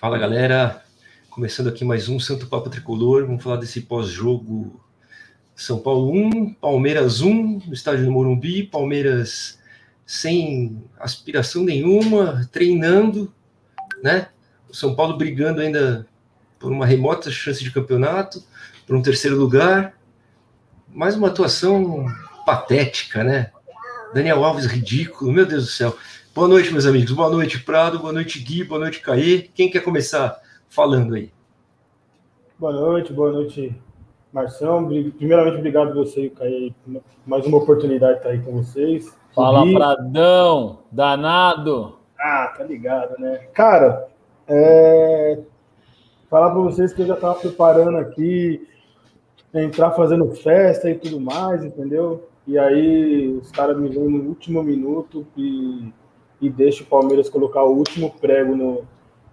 [0.00, 0.82] Fala galera,
[1.30, 3.26] começando aqui mais um Santo Papo Tricolor.
[3.26, 4.84] Vamos falar desse pós-jogo
[5.54, 8.64] São Paulo 1, Palmeiras 1, no estádio do Morumbi.
[8.64, 9.58] Palmeiras
[10.04, 13.32] sem aspiração nenhuma, treinando,
[14.02, 14.28] né?
[14.68, 16.06] O São Paulo brigando ainda
[16.58, 18.44] por uma remota chance de campeonato,
[18.86, 19.94] por um terceiro lugar.
[20.88, 22.04] Mais uma atuação
[22.44, 23.52] patética, né?
[24.12, 25.96] Daniel Alves ridículo, meu Deus do céu.
[26.34, 27.12] Boa noite, meus amigos.
[27.12, 28.00] Boa noite, Prado.
[28.00, 28.64] Boa noite, Gui.
[28.64, 29.42] Boa noite, Caê.
[29.54, 30.36] Quem quer começar
[30.68, 31.30] falando aí?
[32.58, 33.72] Boa noite, boa noite,
[34.32, 34.84] Marção.
[35.16, 36.72] Primeiramente, obrigado você, Caê,
[37.24, 39.16] mais uma oportunidade de estar aí com vocês.
[39.32, 39.74] Fala, Gui.
[39.74, 42.00] Pradão, danado.
[42.18, 43.46] Ah, tá ligado, né?
[43.54, 44.08] Cara,
[44.48, 45.38] é...
[46.28, 48.66] falar para vocês que eu já estava preparando aqui,
[49.54, 52.28] entrar fazendo festa e tudo mais, entendeu?
[52.44, 55.92] E aí os caras me vêm no último minuto e
[56.44, 58.82] e deixa o Palmeiras colocar o último prego no,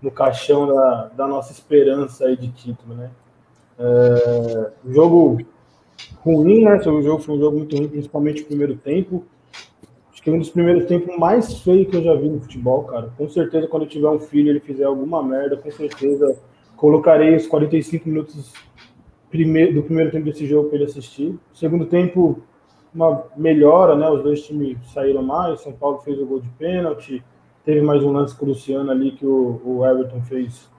[0.01, 3.11] no caixão da, da nossa esperança aí de título, né?
[3.77, 5.39] É, jogo
[6.23, 6.77] ruim, né?
[6.77, 9.25] O jogo foi um jogo muito ruim, principalmente o primeiro tempo.
[10.11, 12.83] Acho que é um dos primeiros tempos mais feios que eu já vi no futebol,
[12.83, 13.11] cara.
[13.17, 16.37] Com certeza, quando eu tiver um filho ele fizer alguma merda, com certeza
[16.75, 18.53] colocarei os 45 minutos
[19.31, 21.37] do primeiro tempo desse jogo para ele assistir.
[21.53, 22.41] segundo tempo,
[22.93, 24.09] uma melhora, né?
[24.09, 25.61] Os dois times saíram mais.
[25.61, 27.23] São Paulo fez o gol de pênalti.
[27.63, 30.69] Teve mais um lance cruciano ali que o, o Everton fez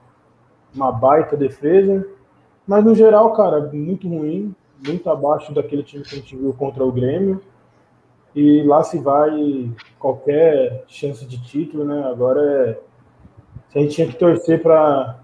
[0.73, 2.05] uma baita defesa.
[2.67, 6.83] Mas no geral, cara, muito ruim, muito abaixo daquele time que a gente viu contra
[6.83, 7.41] o Grêmio.
[8.35, 12.03] E lá se vai qualquer chance de título, né?
[12.05, 12.79] Agora é.
[13.69, 15.19] Se a gente tinha que torcer para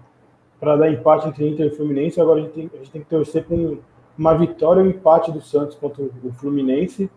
[0.60, 3.46] dar empate entre Inter e Fluminense, agora a gente tem, a gente tem que torcer
[3.50, 3.78] um
[4.20, 7.10] uma vitória e um empate do Santos contra o Fluminense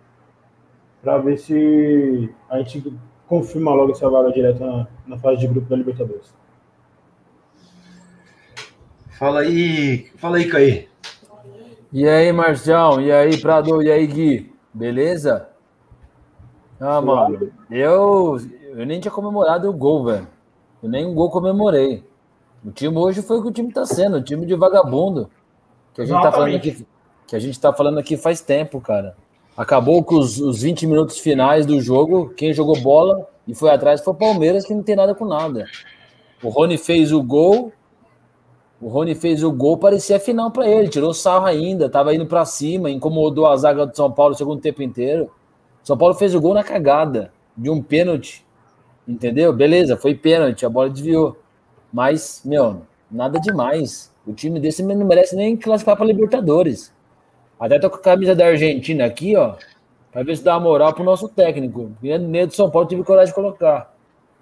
[1.01, 5.67] para ver se a gente confirma logo essa vaga direta na, na, fase de grupo
[5.67, 6.33] da Libertadores.
[9.19, 10.87] Fala aí, fala aí, Caí.
[11.91, 13.01] E aí, Marcião?
[13.01, 13.83] E aí, Prado?
[13.83, 14.55] E aí, Gui?
[14.73, 15.49] Beleza?
[16.79, 18.37] Ah, mano, eu,
[18.77, 20.27] eu nem tinha comemorado o gol, velho.
[20.81, 22.01] Eu nem um gol comemorei.
[22.63, 25.29] O time hoje foi o que o time tá sendo, o time de vagabundo.
[25.93, 26.85] Que a gente tá falando aqui
[27.33, 29.15] que a gente está falando aqui faz tempo, cara.
[29.57, 32.29] Acabou com os, os 20 minutos finais do jogo.
[32.37, 35.65] Quem jogou bola e foi atrás foi o Palmeiras, que não tem nada com nada.
[36.43, 37.73] O Rony fez o gol.
[38.79, 40.89] O Rony fez o gol, parecia final para ele.
[40.89, 44.61] Tirou sarro ainda, tava indo para cima, incomodou a zaga do São Paulo o segundo
[44.61, 45.31] tempo inteiro.
[45.83, 48.45] São Paulo fez o gol na cagada de um pênalti.
[49.07, 49.51] Entendeu?
[49.51, 51.35] Beleza, foi pênalti, a bola desviou.
[51.91, 54.13] Mas, meu, nada demais.
[54.23, 56.92] O time desse não merece nem classificar para Libertadores.
[57.63, 59.55] Até tô com a camisa da Argentina aqui, ó.
[60.11, 61.93] Pra ver se dá uma moral pro nosso técnico.
[62.01, 63.95] Nem do São Paulo tive coragem de colocar.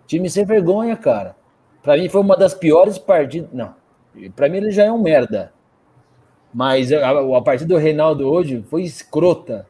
[0.07, 1.35] Time sem vergonha, cara.
[1.83, 3.47] Pra mim foi uma das piores partidas.
[3.53, 3.75] Não.
[4.35, 5.53] Pra mim ele já é um merda.
[6.51, 9.67] Mas a, a partida do Reinaldo hoje foi escrota.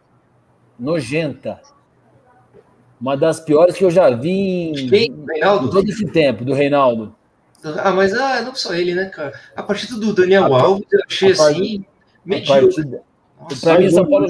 [0.79, 1.59] Nojenta.
[3.01, 4.89] Uma das piores que eu já vi em?
[4.89, 5.69] Reinaldo?
[5.69, 7.13] todo esse tempo, do Reinaldo.
[7.65, 9.37] Ah, mas ah, não só ele, né, cara?
[9.53, 11.85] A partida do Daniel a, Alves, eu achei assim.
[12.23, 13.01] Medíocre.
[13.61, 14.27] Para mim, São Paulo,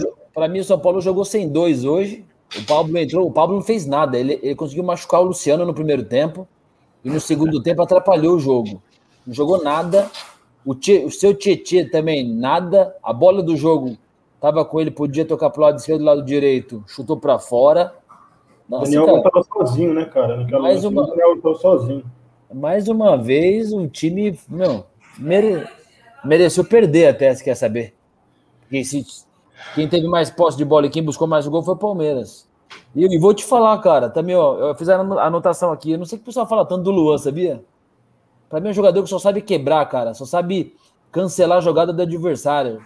[0.50, 2.26] mim, o São Paulo jogou sem dois hoje.
[2.58, 4.18] O Pablo entrou, o Pablo não fez nada.
[4.18, 6.48] Ele, ele conseguiu machucar o Luciano no primeiro tempo
[7.04, 8.82] e no segundo tempo atrapalhou o jogo.
[9.26, 10.10] Não jogou nada.
[10.66, 12.96] O, tchê, o seu Tietê também nada.
[13.02, 13.98] A bola do jogo
[14.36, 17.94] estava com ele, podia tocar para o lado esquerdo, lado direito, chutou para fora.
[18.68, 20.38] Nossa, Daniel estava sozinho, né, cara?
[20.38, 22.04] Naquela mais uma, Daniel estava sozinho.
[22.54, 24.86] Mais uma vez, o time, não,
[25.18, 25.68] mere,
[26.24, 27.94] mereceu perder até, se quer saber.
[28.72, 29.06] Quem, se,
[29.76, 32.50] quem teve mais posse de bola e quem buscou mais gol foi o Palmeiras.
[32.96, 35.92] E, e vou te falar, cara, também, ó, eu fiz a anotação aqui.
[35.92, 37.64] Eu não sei que o pessoal fala tanto do Luan, sabia?
[38.50, 40.14] Pra mim é um jogador que só sabe quebrar, cara.
[40.14, 40.74] Só sabe
[41.12, 42.82] cancelar a jogada do adversário.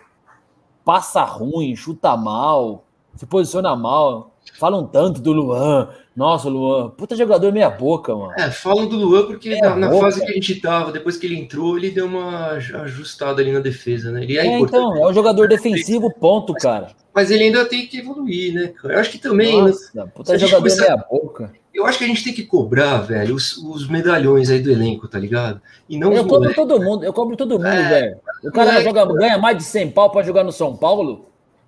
[0.83, 2.83] Passa ruim, chuta mal,
[3.15, 4.31] se posiciona mal.
[4.59, 5.89] Falam tanto do Luan.
[6.15, 8.31] Nossa, Luan, puta jogador meia boca, mano.
[8.37, 11.37] É, falam do Luan porque na, na, fase que a gente tava, depois que ele
[11.37, 14.23] entrou, ele deu uma ajustada ali na defesa, né?
[14.23, 16.87] Ele é, é então, é um jogador defensivo, ponto, mas, cara.
[17.13, 18.93] Mas ele ainda tem que evoluir, né, cara?
[18.93, 19.61] Eu acho que também.
[19.61, 21.51] Nossa, né, puta jogador meia boca.
[21.73, 25.09] Eu acho que a gente tem que cobrar, velho, os, os medalhões aí do elenco,
[25.09, 25.61] tá ligado?
[25.89, 26.55] E não eu cobro moleques.
[26.55, 28.17] todo mundo, eu cobro todo mundo, é, velho.
[28.45, 31.25] O cara joga, ganha mais de 100 pau pra jogar no São Paulo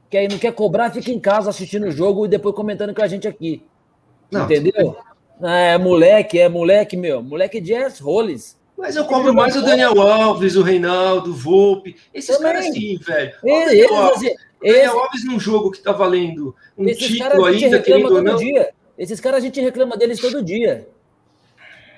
[0.10, 3.02] que aí não quer cobrar, fica em casa assistindo o jogo e depois comentando com
[3.02, 3.62] a gente aqui.
[4.32, 4.98] Não, Entendeu?
[5.42, 7.22] É moleque, é moleque, meu.
[7.22, 8.02] Moleque de S.
[8.02, 8.58] Roles.
[8.78, 11.96] Mas eu cobro mais o Daniel Alves, o Reinaldo, o Volpe.
[12.14, 12.54] Esses Também.
[12.54, 13.34] caras sim, velho.
[13.44, 18.22] Ele, Daniel, Alves, Daniel Alves num jogo que tá valendo um título ainda, querendo ou
[18.22, 18.36] não.
[18.36, 18.72] Dia.
[18.98, 20.88] Esses caras a gente reclama deles todo dia.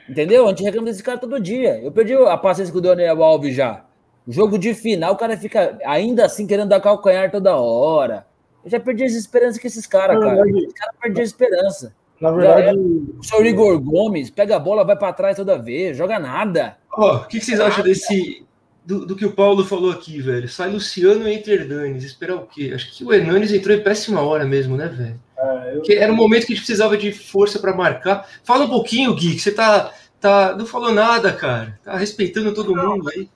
[0.08, 0.46] Entendeu?
[0.46, 1.82] A gente reclama desse cara todo dia.
[1.82, 3.86] Eu perdi a paciência com o Daniel Alves já.
[4.28, 8.26] Jogo de final, o cara fica ainda assim querendo dar calcanhar toda hora.
[8.64, 10.42] Eu já perdi as esperanças com esses caras, cara.
[10.42, 11.96] Os caras perderam a esperança.
[12.20, 16.20] Na verdade, o senhor Igor Gomes pega a bola, vai para trás toda vez, joga
[16.20, 16.78] nada.
[16.92, 18.46] Ó, o que, que vocês acham desse.
[18.86, 20.50] Do, do, que o Paulo falou aqui, velho?
[20.50, 22.04] Sai Luciano e entra Hernanes.
[22.04, 22.72] Esperar o quê?
[22.74, 25.20] Acho que o Hernanes entrou em péssima hora mesmo, né, velho?
[25.38, 25.84] É, eu...
[25.98, 28.28] Era um momento que a gente precisava de força para marcar.
[28.44, 30.56] Fala um pouquinho, Gui, que você tá, tá.
[30.58, 31.80] Não falou nada, cara.
[31.84, 33.30] Tá respeitando todo não, mundo aí.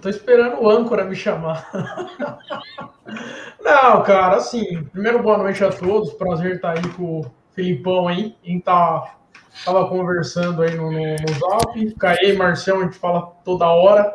[0.00, 1.70] Tô esperando o âncora me chamar.
[3.62, 6.14] não, cara, assim, primeiro boa noite a todos.
[6.14, 8.36] Prazer estar aí com o Filipão aí.
[8.44, 9.16] A gente tá,
[9.64, 11.94] tava conversando aí no, no, no Zap.
[11.94, 14.14] Caê, Marcelo, a gente fala toda hora.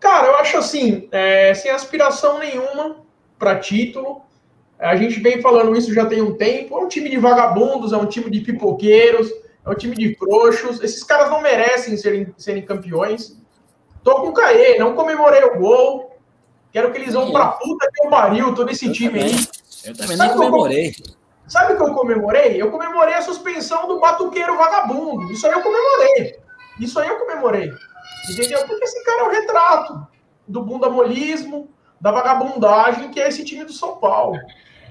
[0.00, 2.96] Cara, eu acho assim, é, sem aspiração nenhuma
[3.38, 4.22] para título.
[4.78, 6.76] A gente vem falando isso já tem um tempo.
[6.76, 9.30] É um time de vagabundos, é um time de pipoqueiros,
[9.64, 10.82] é um time de frouxos.
[10.82, 13.40] Esses caras não merecem serem, serem campeões.
[14.02, 16.16] Tô com o Caê, não comemorei o gol.
[16.72, 19.34] Quero que eles vão pra puta que eu pariu, todo esse eu time também.
[19.34, 19.48] aí.
[19.86, 20.94] Eu também nem comemorei.
[21.48, 22.60] Sabe o que eu comemorei?
[22.60, 25.32] Eu comemorei a suspensão do batuqueiro vagabundo.
[25.32, 26.40] Isso aí eu comemorei.
[26.80, 27.70] Isso aí eu comemorei.
[28.30, 28.66] Entendeu?
[28.66, 30.06] Porque esse cara é o retrato
[30.46, 31.68] do bundamolismo,
[32.00, 34.38] da vagabundagem que é esse time do São Paulo.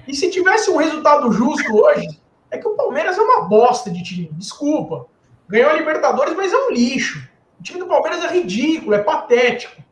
[0.08, 2.20] E se tivesse um resultado justo hoje,
[2.50, 4.30] é que o Palmeiras é uma bosta de time.
[4.32, 5.06] Desculpa.
[5.48, 7.28] Ganhou a Libertadores, mas é um lixo.
[7.60, 9.82] O time do Palmeiras é ridículo, é patético.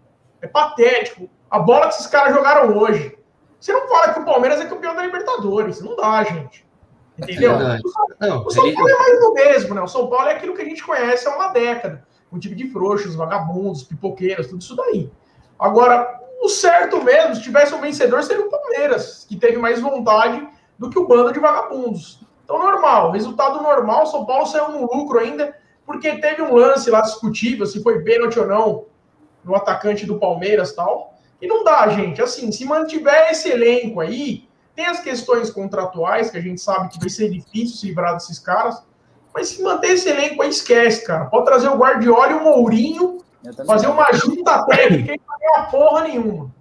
[0.40, 1.28] É patético.
[1.50, 3.17] A bola que esses caras jogaram hoje.
[3.64, 5.81] Você não fala que o Palmeiras é campeão da Libertadores.
[5.81, 6.66] Não dá, gente.
[7.16, 7.52] Entendeu?
[7.52, 9.81] É o, São Paulo é mais do mesmo, né?
[9.81, 12.06] O São Paulo é aquilo que a gente conhece há uma década.
[12.31, 15.11] Um time de frouxos, vagabundos, pipoqueiros, tudo isso daí.
[15.58, 20.46] Agora, o certo mesmo, se tivesse um vencedor, seria o Palmeiras, que teve mais vontade
[20.78, 22.20] do que o bando de vagabundos.
[22.44, 25.56] Então, normal, resultado normal, São Paulo saiu no lucro ainda,
[25.87, 28.84] porque teve um lance lá discutível, se foi pênalti ou não,
[29.43, 31.13] no atacante do Palmeiras tal.
[31.40, 32.22] E não dá, gente.
[32.22, 36.98] Assim, se mantiver esse elenco aí, tem as questões contratuais, que a gente sabe que
[36.98, 38.82] vai ser difícil se livrar desses caras,
[39.32, 41.26] mas se manter esse elenco aí, esquece, cara.
[41.26, 43.19] Pode trazer o Guardiola e o Mourinho,
[43.66, 46.54] fazer uma junta técnica e não ganhar porra nenhuma.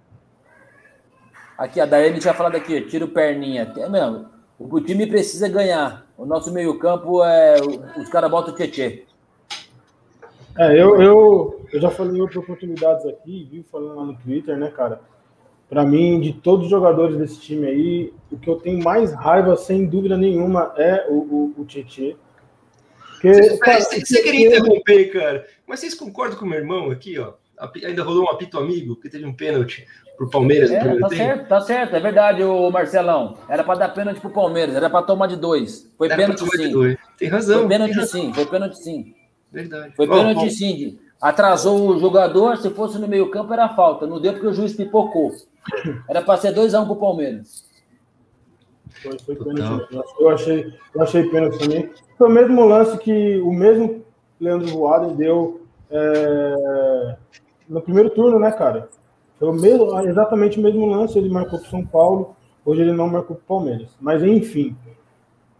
[1.56, 3.72] Aqui, a Daiane tinha falado aqui, tira o perninha.
[3.76, 4.26] É mesmo,
[4.58, 6.04] o time precisa ganhar.
[6.16, 7.56] O nosso meio-campo é.
[7.96, 9.06] Os caras botam o Tietê.
[10.56, 14.56] É, eu, eu, eu já falei em outras oportunidades aqui, vi falando lá no Twitter,
[14.56, 15.00] né, cara?
[15.68, 19.56] Para mim, de todos os jogadores desse time aí, o que eu tenho mais raiva,
[19.56, 22.16] sem dúvida nenhuma, é o, o, o Tietê.
[23.20, 27.32] Você, cara, você queria interromper, cara, mas vocês concordam com o meu irmão aqui, ó?
[27.84, 29.86] Ainda rolou um apito amigo, que teve um pênalti
[30.16, 31.22] pro Palmeiras é, no tá tempo.
[31.22, 33.38] certo, tá certo, é verdade, o Marcelão.
[33.48, 35.90] Era para dar pênalti pro Palmeiras, era para tomar de dois.
[35.96, 36.96] Foi era pênalti sim.
[37.18, 37.60] Tem razão.
[37.60, 39.14] Foi pênalti sim, foi pênalti sim.
[39.54, 39.94] Verdade.
[39.94, 40.98] Foi pênalti sim.
[41.20, 44.06] Atrasou o jogador, se fosse no meio-campo era falta.
[44.06, 45.30] Não deu porque o juiz pipocou.
[46.08, 47.64] Era para ser 2x1 um pro Palmeiras.
[49.00, 49.94] Foi, foi pênalti.
[50.18, 51.90] Eu achei, eu achei pênalti também.
[52.18, 54.04] Foi o mesmo lance que o mesmo
[54.40, 57.16] Leandro Voaden deu é,
[57.68, 58.88] no primeiro turno, né, cara?
[59.38, 61.16] Foi o mesmo, exatamente o mesmo lance.
[61.16, 62.36] Ele marcou pro São Paulo.
[62.64, 63.88] Hoje ele não marcou pro Palmeiras.
[64.00, 64.76] Mas enfim,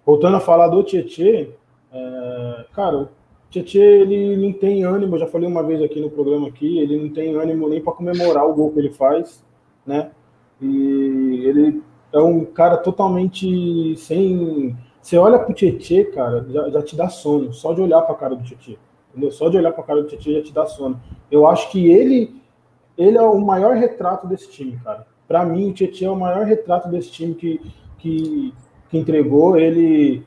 [0.05, 1.51] voltando a falar do Tietê,
[1.93, 3.09] é, cara,
[3.55, 6.97] Tietchan, ele não tem ânimo, eu já falei uma vez aqui no programa aqui, ele
[6.97, 9.45] não tem ânimo nem para comemorar o gol que ele faz,
[9.87, 10.11] né?
[10.61, 11.83] E ele
[12.13, 14.77] é um cara totalmente sem.
[15.01, 18.35] Você olha pro Tietchan, cara, já, já, te dá sono, só de olhar para cara
[18.35, 18.77] do Tietchan.
[19.11, 19.31] Entendeu?
[19.31, 21.01] Só de olhar para cara do Tietchan já te dá sono.
[21.31, 22.35] Eu acho que ele,
[22.99, 25.07] ele é o maior retrato desse time, cara.
[25.29, 27.61] Para mim, o Tietchan é o maior retrato desse time que,
[27.99, 28.53] que,
[28.89, 29.57] que entregou.
[29.57, 30.25] Ele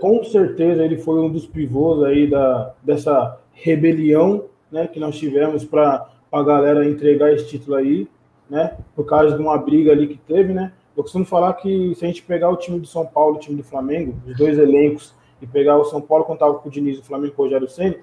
[0.00, 5.64] com certeza ele foi um dos pivôs aí da, dessa rebelião né, que nós tivemos
[5.64, 8.08] para a galera entregar esse título aí,
[8.48, 10.72] né, por causa de uma briga ali que teve, né.
[10.96, 13.40] Eu costumo falar que se a gente pegar o time do São Paulo e o
[13.40, 16.96] time do Flamengo, os dois elencos, e pegar o São Paulo contava com o Diniz
[16.96, 17.94] e o Flamengo com o Rogério Senna,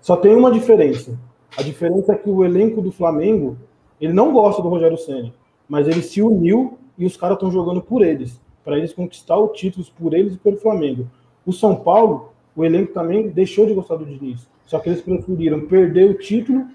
[0.00, 1.18] só tem uma diferença.
[1.58, 3.58] A diferença é que o elenco do Flamengo,
[4.00, 5.34] ele não gosta do Rogério Senna,
[5.68, 9.46] mas ele se uniu e os caras estão jogando por eles para eles conquistar o
[9.46, 11.08] título por eles e pelo Flamengo.
[11.46, 14.48] O São Paulo, o elenco também deixou de gostar do Diniz.
[14.66, 16.66] Só que eles preferiram perder o título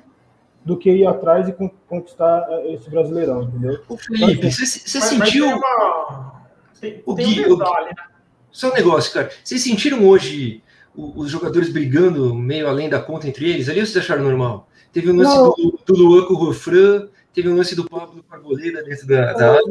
[0.63, 1.55] do que ir atrás e
[1.89, 3.81] conquistar eh, esse Brasileirão, entendeu?
[3.89, 5.47] O Felipe, você, sentiu.
[5.47, 6.45] Uma...
[6.79, 8.03] Tem, o Gui, um detalhe, né?
[8.49, 9.29] Só um negócio, cara.
[9.43, 10.63] Vocês sentiram hoje
[10.95, 13.67] os jogadores brigando meio além da conta entre eles?
[13.67, 14.69] Ali vocês acharam normal?
[14.93, 17.89] Teve o um lance do, do Luan com o Rofran, teve o um lance do
[17.89, 19.61] Pablo com a goleira dentro da, da área.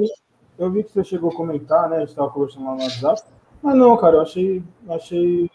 [0.61, 1.97] Eu vi que você chegou a comentar, né?
[1.97, 3.23] A gente estava conversando lá no WhatsApp.
[3.63, 5.51] Mas não, cara, eu achei, achei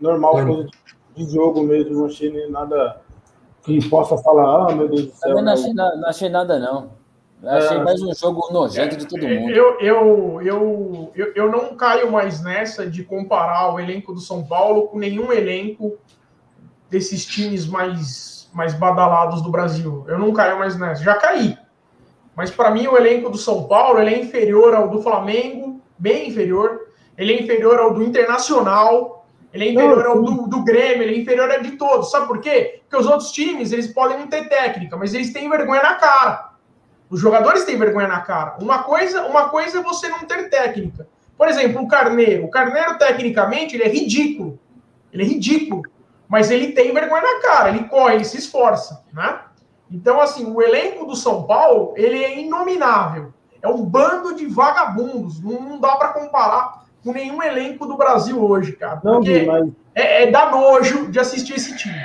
[0.00, 0.54] normal, normal.
[0.54, 0.70] coisa
[1.14, 3.02] de, de jogo mesmo, não achei nada
[3.62, 5.36] que possa falar, ah, meu Deus do céu.
[5.36, 6.90] Eu não achei, não achei nada, não.
[7.42, 9.50] Eu achei é, mais um jogo nojento de todo mundo.
[9.50, 14.42] Eu, eu, eu, eu, eu não caio mais nessa de comparar o elenco do São
[14.42, 15.98] Paulo com nenhum elenco
[16.88, 20.02] desses times mais, mais badalados do Brasil.
[20.08, 21.04] Eu não caio mais nessa.
[21.04, 21.58] Já caí.
[22.36, 26.28] Mas para mim o elenco do São Paulo ele é inferior ao do Flamengo, bem
[26.28, 26.88] inferior.
[27.16, 29.26] Ele é inferior ao do Internacional.
[29.52, 32.10] Ele é inferior ao do, do Grêmio, ele é inferior a de todos.
[32.10, 32.82] Sabe por quê?
[32.82, 36.50] Porque os outros times, eles podem não ter técnica, mas eles têm vergonha na cara.
[37.08, 38.56] Os jogadores têm vergonha na cara.
[38.60, 41.08] Uma coisa, uma coisa é você não ter técnica.
[41.36, 42.44] Por exemplo, o Carneiro.
[42.44, 44.60] O Carneiro, tecnicamente, ele é ridículo.
[45.12, 45.82] Ele é ridículo.
[46.28, 49.40] Mas ele tem vergonha na cara, ele corre, ele se esforça, né?
[49.90, 53.32] Então, assim, o elenco do São Paulo, ele é inominável.
[53.62, 55.42] É um bando de vagabundos.
[55.42, 59.00] Não, não dá para comparar com nenhum elenco do Brasil hoje, cara.
[59.02, 59.70] Não, mas...
[59.94, 61.98] é, é dar nojo de assistir esse time.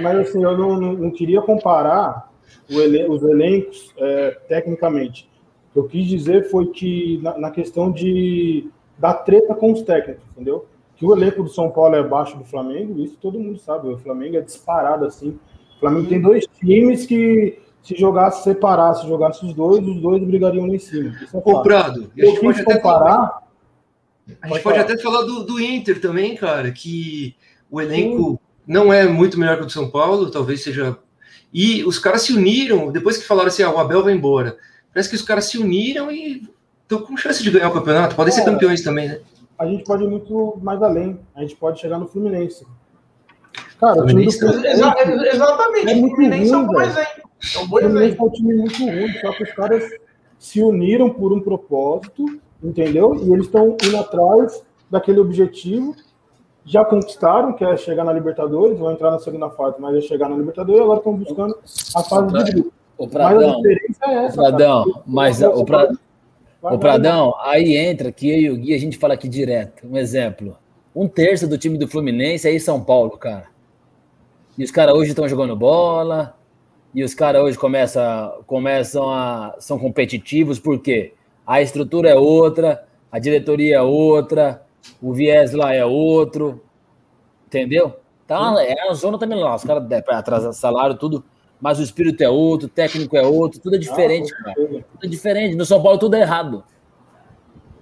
[0.00, 2.30] Mas, assim, eu não, não, não queria comparar
[2.68, 5.28] elen os elencos é, tecnicamente.
[5.70, 9.82] O que eu quis dizer foi que, na, na questão de da treta com os
[9.82, 10.66] técnicos, entendeu?
[10.94, 13.88] Que o elenco do São Paulo é abaixo do Flamengo, isso todo mundo sabe.
[13.88, 15.38] O Flamengo é disparado assim.
[15.82, 20.66] O Flamengo tem dois times que, se jogasse, separasse, jogasse os dois, os dois brigariam
[20.66, 21.12] lá em cima.
[21.20, 23.42] Isso é Ô, Prado, a gente pode até comparar.
[24.40, 27.34] A gente pode até falar do, do Inter também, cara, que
[27.68, 28.38] o elenco Sim.
[28.64, 30.96] não é muito melhor que o do São Paulo, talvez seja.
[31.52, 34.56] E os caras se uniram, depois que falaram assim, ah, o Abel vai embora.
[34.94, 36.48] Parece que os caras se uniram e
[36.82, 38.14] estão com chance de ganhar o campeonato.
[38.14, 39.20] Podem é, ser campeões também, né?
[39.62, 41.18] a gente pode ir muito mais além.
[41.34, 42.66] A gente pode chegar no Fluminense.
[43.82, 44.80] Cara, o time do Fluminense
[45.34, 45.90] exatamente.
[45.90, 47.22] É muito Fluminense ruim, é um bom exemplo.
[47.52, 49.84] É um bom Fluminense é um time muito ruim, só que os caras
[50.38, 52.24] se uniram por um propósito,
[52.62, 53.16] entendeu?
[53.16, 55.96] E eles estão indo atrás daquele objetivo.
[56.64, 60.28] Já conquistaram, que é chegar na Libertadores, vão entrar na segunda fase, mas é chegar
[60.28, 61.58] na Libertadores e agora estão buscando
[61.96, 62.72] a fase de grupo.
[62.96, 64.36] O Pradão, mas a diferença é essa.
[64.36, 65.98] Pradão, mas o, Pradão,
[66.62, 69.84] o Pradão, aí entra que eu e o Gui, a gente fala aqui direto.
[69.84, 70.56] Um exemplo.
[70.94, 73.50] Um terço do time do Fluminense é em São Paulo, cara.
[74.56, 76.36] E os caras hoje estão jogando bola.
[76.94, 79.54] E os caras hoje começam, começam a.
[79.58, 81.14] são competitivos, por quê?
[81.46, 84.62] A estrutura é outra, a diretoria é outra,
[85.00, 86.62] o viés lá é outro.
[87.46, 87.96] Entendeu?
[88.26, 89.54] Tá, é a zona também lá.
[89.54, 91.24] Os caras atrasar salário, tudo
[91.62, 94.54] mas o espírito é outro, o técnico é outro, tudo é diferente, ah, cara.
[94.56, 95.54] Tudo é diferente.
[95.54, 96.64] No São Paulo tudo é errado.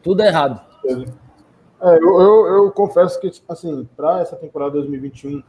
[0.02, 0.60] Tudo é errado.
[0.84, 5.42] É, eu, eu, eu, confesso que, assim, para essa temporada 2021,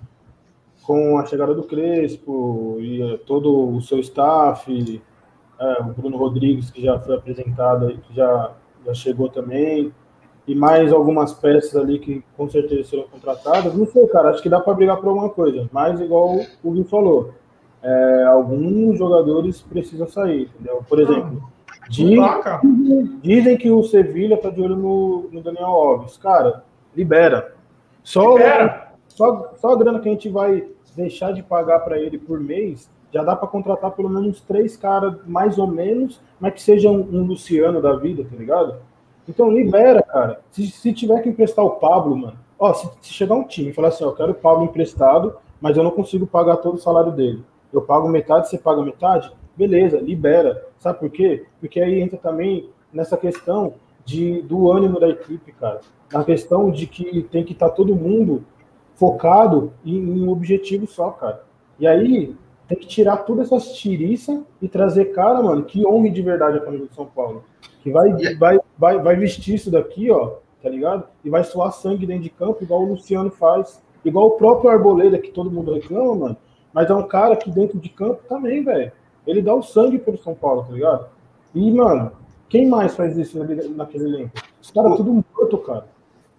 [0.84, 5.02] com a chegada do Crespo e é, todo o seu staff,
[5.60, 8.52] é, o Bruno Rodrigues, que já foi apresentado, que já,
[8.86, 9.94] já chegou também,
[10.48, 14.50] e mais algumas peças ali que com certeza serão contratadas, não sei, cara, acho que
[14.50, 17.34] dá para brigar por alguma coisa, mas igual o Gui falou,
[17.84, 20.84] é, alguns jogadores precisam sair, entendeu?
[20.88, 21.42] Por exemplo,
[21.90, 26.18] dizem, dizem que o Sevilha tá de olho no, no, Daniel Alves.
[26.18, 26.64] Cara,
[26.96, 27.56] libera.
[28.04, 28.94] Só, libera.
[29.08, 32.90] Só, só a grana que a gente vai deixar de pagar para ele por mês,
[33.12, 37.20] já dá para contratar pelo menos três caras, mais ou menos, mas que sejam um,
[37.20, 38.76] um Luciano da vida, tá ligado?
[39.28, 40.42] Então libera, cara.
[40.52, 43.74] Se, se tiver que emprestar o Pablo, mano, ó, se, se chegar um time e
[43.74, 46.82] falar assim, ó, eu quero o Pablo emprestado, mas eu não consigo pagar todo o
[46.82, 50.68] salário dele eu pago metade, você paga metade, beleza, libera.
[50.78, 51.46] Sabe por quê?
[51.60, 55.80] Porque aí entra também nessa questão de, do ânimo da equipe, cara.
[56.12, 58.44] Na questão de que tem que estar tá todo mundo
[59.02, 61.44] focado em, em, um objetivo só, cara.
[61.80, 62.36] E aí
[62.68, 66.62] tem que tirar todas essas tiriças e trazer cara, mano, que honre de verdade a
[66.62, 67.44] camisa do São Paulo.
[67.82, 71.06] Que vai, vai, vai, vai vestir isso daqui, ó, tá ligado?
[71.26, 73.82] E vai suar sangue dentro de campo, igual o Luciano faz.
[74.06, 76.38] Igual o próprio Arboleda, que todo mundo reclama, mano
[76.74, 78.92] mas é um cara que dentro de campo também, velho.
[79.26, 81.08] Ele dá o sangue pelo São Paulo, tá ligado?
[81.54, 82.12] E, mano,
[82.50, 83.38] quem mais faz isso
[83.76, 84.32] naquele elenco?
[84.62, 85.86] Os caras tudo morto, cara.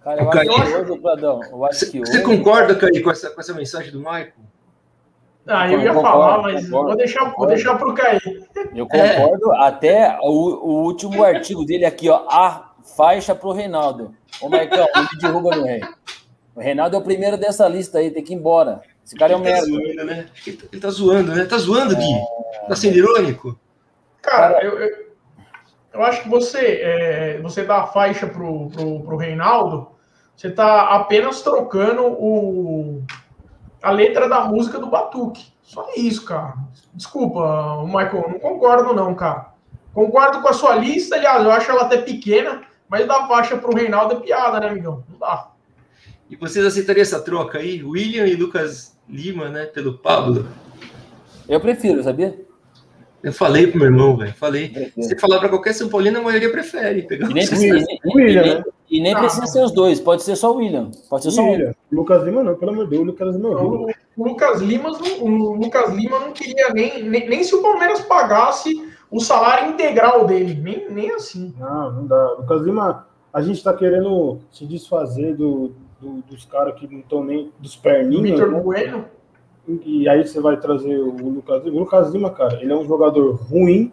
[0.03, 1.01] Cara, eu acho que hoje,
[1.51, 2.11] eu acho que hoje...
[2.11, 4.33] Você concorda, Caí, com essa, com essa mensagem do Michael?
[5.45, 8.19] Ah, eu ia falar, mas concordo, vou deixar, vou deixar pro Caí.
[8.73, 9.67] Eu concordo é.
[9.67, 12.25] até o, o, último artigo dele aqui, ó.
[12.29, 14.13] A faixa pro Reinaldo.
[14.41, 15.81] Ô, Maicon, ele derruba no rei.
[16.55, 18.81] O Reinaldo é o primeiro dessa lista aí, tem que ir embora.
[19.05, 19.61] Esse cara é um merda.
[19.61, 20.29] Tá zoando, né?
[20.47, 21.45] Ele tá zoando, né?
[21.45, 22.13] Tá zoando, Gui?
[22.13, 22.67] É...
[22.67, 23.59] Tá sendo irônico?
[24.21, 25.07] Cara, eu, eu,
[25.93, 29.92] eu acho que você, é, você dá a faixa pro, pro, pro Reinaldo,
[30.35, 33.03] você tá apenas trocando o,
[33.81, 35.45] a letra da música do Batuque.
[35.61, 36.55] Só isso, cara.
[36.93, 39.53] Desculpa, Michael, não concordo não, cara.
[39.93, 43.75] Concordo com a sua lista, aliás, eu acho ela até pequena, mas dar faixa pro
[43.75, 45.03] Reinaldo é piada, né, amigão?
[45.09, 45.51] Não dá.
[46.29, 47.83] E vocês aceitariam essa troca aí?
[47.83, 49.65] William e Lucas Lima, né?
[49.65, 50.47] Pelo Pablo?
[51.47, 52.43] Eu prefiro, sabia?
[53.23, 54.33] Eu falei pro meu irmão, velho.
[54.33, 54.91] Falei.
[54.99, 57.03] Se falar pra qualquer São Paulino, a maioria prefere.
[57.03, 58.63] Pegar E nem precisa, William, e- William, e nem- né?
[58.91, 59.19] e nem Ah.
[59.19, 60.91] precisa ser os dois, pode ser só o William.
[61.09, 61.57] Pode ser só o William.
[61.59, 61.75] William.
[61.91, 63.51] Lucas Lima não, pelo amor de Deus, o Lucas Lima é.
[63.53, 63.87] Então,
[64.17, 68.01] O Lucas Lima, não- o Lucas Lima não queria nem, nem, nem se o Palmeiras
[68.01, 68.69] pagasse
[69.09, 71.53] o salário integral dele, nem, nem assim.
[71.57, 72.31] Não, não dá.
[72.39, 77.23] Lucas Lima, a gente tá querendo se desfazer do, do- dos caras que não estão
[77.23, 78.59] nem dos O perninhos, Vitor né?
[78.59, 79.05] Bueno,
[79.67, 81.77] E aí você vai trazer o Lucas Lima.
[81.77, 83.91] O Lucas Lima, cara, ele é um jogador ruim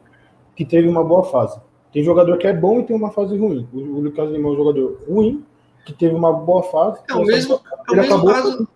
[0.56, 1.60] que teve uma boa fase.
[1.92, 3.68] Tem jogador que é bom e tem uma fase ruim.
[3.72, 5.44] O, Lucas Lima é um jogador ruim
[5.86, 7.00] que teve uma boa fase.
[7.08, 8.68] É o mesmo, é o mesmo caso.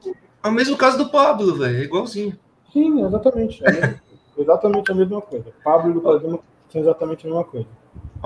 [0.43, 1.79] É o mesmo caso do Pablo, velho.
[1.79, 2.39] É igualzinho.
[2.73, 3.65] Sim, exatamente.
[3.65, 4.01] É mesmo-
[4.39, 5.47] exatamente a mesma coisa.
[5.65, 7.67] Pablo e Lucas Lima são exatamente a mesma coisa.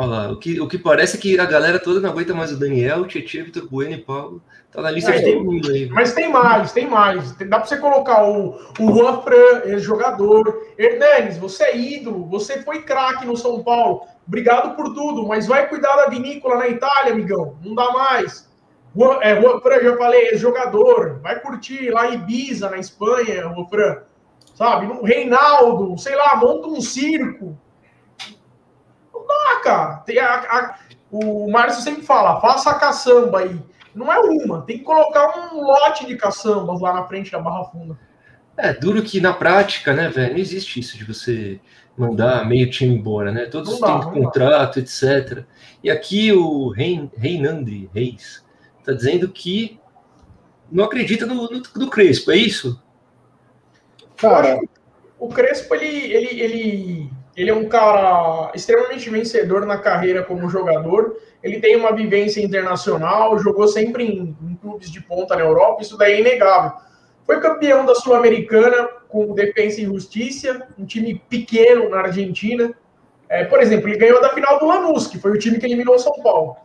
[0.01, 2.53] Olha lá, o que, o que parece é que a galera toda não aguenta mais
[2.53, 4.41] o Daniel, o Tietchan, Vitor Bueno e Paulo.
[4.71, 5.89] Tá na lista É, de todo mundo aí.
[5.89, 7.33] mas tem mais, tem mais.
[7.33, 10.67] Tem- Dá pra você colocar o, o Juan Fran, ex-jogador.
[10.79, 14.03] Hernanes, você é ídolo, você foi craque no São Paulo.
[14.27, 17.57] Obrigado por tudo, mas vai cuidar da vinícola na Itália, amigão.
[17.65, 18.47] Não dá mais.
[18.97, 21.19] Juan, é, Juan Fran, já falei, ex-jogador.
[21.23, 23.97] Vai curtir lá em Ibiza, na Espanha, Juan Fran.
[24.55, 24.87] Sabe?
[24.87, 27.59] No Reinaldo, sei lá, monta um circo.
[29.29, 29.97] Não dá, cara.
[29.99, 30.79] Tem a- a-
[31.11, 33.61] o Márcio sempre fala, faça a caçamba aí.
[33.95, 37.65] Não é uma, tem que colocar um lote de caçambas lá na frente da Barra
[37.65, 37.99] Funda.
[38.57, 41.61] É, duro que na prática, né, velho, não existe isso de você
[41.97, 43.47] mandar meio time embora, né?
[43.47, 44.11] Todos dá, têm não dá.
[44.13, 45.45] contrato, etc.
[45.83, 48.45] E aqui o Rein, Reinandre Reis
[48.85, 49.79] tá dizendo que
[50.71, 52.81] não acredita no, no, no Crespo, é isso?
[54.17, 54.61] Cara,
[55.19, 61.17] O Crespo, ele, ele, ele, ele é um cara extremamente vencedor na carreira como jogador.
[61.41, 65.97] Ele tem uma vivência internacional, jogou sempre em, em clubes de ponta na Europa, isso
[65.97, 66.73] daí é inegável.
[67.25, 72.75] Foi campeão da Sul-Americana com Defensa e Justiça, um time pequeno na Argentina.
[73.29, 75.95] É, por exemplo, ele ganhou da final do Lanús, que foi o time que eliminou
[75.95, 76.57] o São Paulo.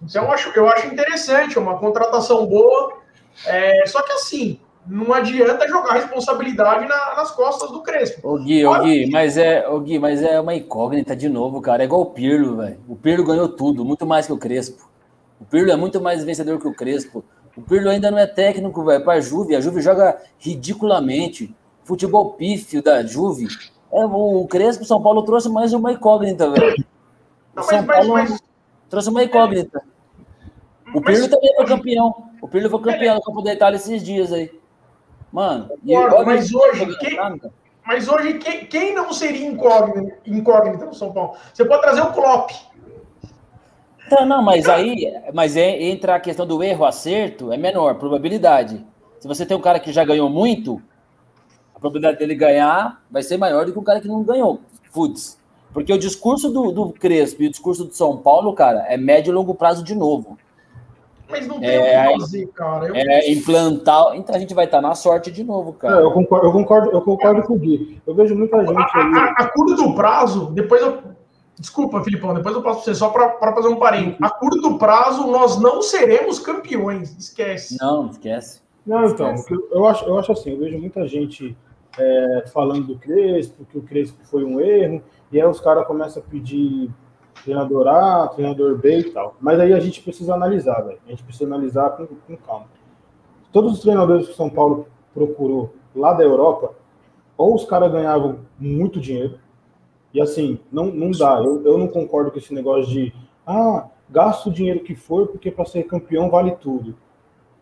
[0.00, 2.98] Então, eu acho, eu acho interessante, é uma contratação boa.
[3.46, 8.28] É, só que assim, não adianta jogar responsabilidade na- nas costas do Crespo.
[8.28, 11.82] Ô Gui, ô Gui, mas é, ô Gui, mas é uma incógnita de novo, cara.
[11.82, 12.78] É igual o Pirlo, velho.
[12.88, 14.88] O Pirlo ganhou tudo, muito mais que o Crespo.
[15.40, 17.24] O Pirlo é muito mais vencedor que o Crespo.
[17.56, 19.54] O Pirlo ainda não é técnico, velho, pra Juve.
[19.56, 21.54] A Juve joga ridiculamente.
[21.82, 23.48] Futebol pífio da Juve.
[23.92, 26.84] É, o Crespo, São Paulo trouxe mais uma incógnita, velho.
[27.62, 28.40] São mas, Paulo mas,
[28.88, 29.82] trouxe uma incógnita.
[30.94, 32.14] O Pirlo também foi campeão.
[32.40, 34.59] O Pirlo foi campeão da Copa da Itália esses dias aí.
[35.32, 37.18] Mano, Concordo, mas hoje, quem-
[37.86, 41.34] mas hoje, quem, quem não seria incógnito, incógnito no São Paulo?
[41.52, 42.50] Você pode trazer o Klopp.
[44.08, 48.84] Tá, não, mas aí, mas é, entra a questão do erro, acerto, é menor, probabilidade.
[49.20, 50.82] Se você tem um cara que já ganhou muito,
[51.74, 54.60] a probabilidade dele ganhar vai ser maior do que um cara que não ganhou.
[54.92, 55.38] Putz.
[55.72, 59.30] Porque o discurso do, do Crespo e o discurso do São Paulo, cara, é médio
[59.30, 60.36] e longo prazo de novo.
[61.30, 62.86] Mas não tem É, o aí- que fazer, cara.
[62.88, 64.14] Eu- É implantar.
[64.16, 66.00] Então a gente vai estar na sorte de novo, é, cara.
[66.00, 68.00] eu, concordo, eu, concordo, eu concordo com o Gui.
[68.06, 69.18] Eu vejo muita gente a, ali.
[69.18, 70.98] a- a curto prazo, depois eu.
[71.58, 74.16] Desculpa, Filipão, depois eu passo pra você só para fazer um parênteses.
[74.22, 77.14] A curto prazo, nós não seremos campeões.
[77.18, 77.76] Esquece.
[77.78, 78.62] Não, esquece.
[78.86, 81.54] Não, então, eu- eu acho, eu acho assim, eu vejo muita gente
[81.98, 86.22] é, falando do Crespo, que o Crespo foi um erro, e aí os caras começam
[86.22, 86.88] a pedir
[87.42, 89.36] treinador A, treinador B e tal.
[89.40, 90.98] Mas aí a gente precisa analisar, velho.
[91.06, 92.66] A gente precisa analisar com, com calma.
[93.52, 96.72] Todos os treinadores que o São Paulo procurou lá da Europa,
[97.36, 99.38] ou os caras ganhavam muito dinheiro,
[100.12, 101.38] e assim, não, não dá.
[101.38, 103.12] Eu, eu não concordo com esse negócio de
[103.46, 106.96] ah, gasta o dinheiro que for, porque para ser campeão vale tudo.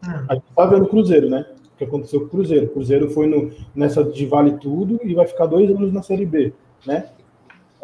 [0.05, 0.27] Hum.
[0.29, 1.47] A gente tá vendo o Cruzeiro, né?
[1.75, 2.67] O que aconteceu com o Cruzeiro.
[2.67, 6.27] O Cruzeiro foi no, nessa de vale tudo e vai ficar dois anos na Série
[6.27, 6.53] B,
[6.87, 7.11] né?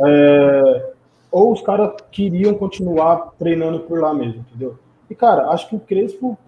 [0.00, 0.93] É,
[1.34, 4.78] ou os caras queriam continuar treinando por lá mesmo, entendeu?
[5.10, 6.38] E, cara, acho que o Crespo,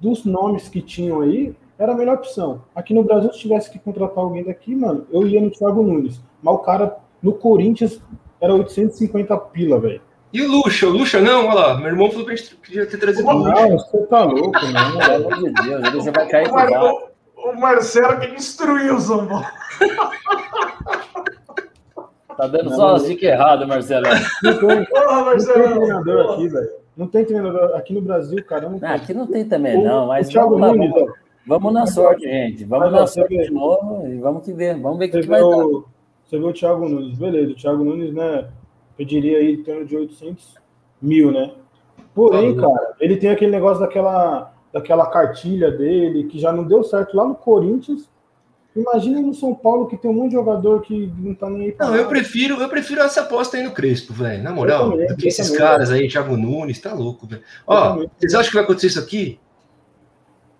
[0.00, 2.62] dos nomes que tinham aí, era a melhor opção.
[2.74, 6.20] Aqui no Brasil, se tivesse que contratar alguém daqui, mano, eu ia no Thiago Nunes.
[6.42, 8.00] Mas o cara, no Corinthians,
[8.40, 10.00] era 850 pila, velho.
[10.32, 10.86] E o Lucha?
[10.86, 11.46] O Lucha não?
[11.48, 13.52] Olha lá, meu irmão falou pra gente que podia ter trazido o Lucha.
[13.68, 14.98] Não, você tá louco, mano.
[14.98, 16.52] Pelo amor de Deus, ele já vai cair O.
[16.54, 17.02] Mar-
[17.36, 19.44] o Marcelo que destruiu o São Paulo.
[22.36, 24.06] Tá dando Não, só as dicas erradas, Marcelo.
[24.42, 25.62] Não tem, Porra, não tem Marcelo.
[25.80, 26.34] treinador Porra.
[26.34, 26.70] aqui, velho.
[26.96, 28.62] Não tem treinador aqui no Brasil, cara.
[28.64, 28.88] Não Não, tem.
[28.88, 31.12] aqui não tem também, não, mas o Thiago vamos Nunes, vamos,
[31.46, 32.64] vamos na sorte, gente.
[32.64, 34.78] Vamos Mas, na sorte vê- de novo e vamos que ver.
[34.78, 35.46] Vamos ver o que, que vai dar.
[35.46, 35.84] o,
[36.24, 37.52] você vê o Thiago Nunes, beleza.
[37.52, 38.46] O Thiago Nunes, né?
[38.96, 40.54] Pediria aí em torno de 800
[41.00, 41.50] mil, né?
[42.14, 47.14] Porém, cara, ele tem aquele negócio daquela daquela cartilha dele, que já não deu certo
[47.16, 48.08] lá no Corinthians.
[48.74, 51.72] Imagina no São Paulo que tem um monte de jogador que não tá nem aí
[51.72, 54.42] pra Não, eu prefiro, eu prefiro essa aposta aí no Crespo, velho.
[54.42, 57.42] Na moral, também, do que esses também, caras aí, Thiago Nunes, tá louco, velho.
[57.66, 59.38] Ó, vocês acham que vai acontecer isso aqui?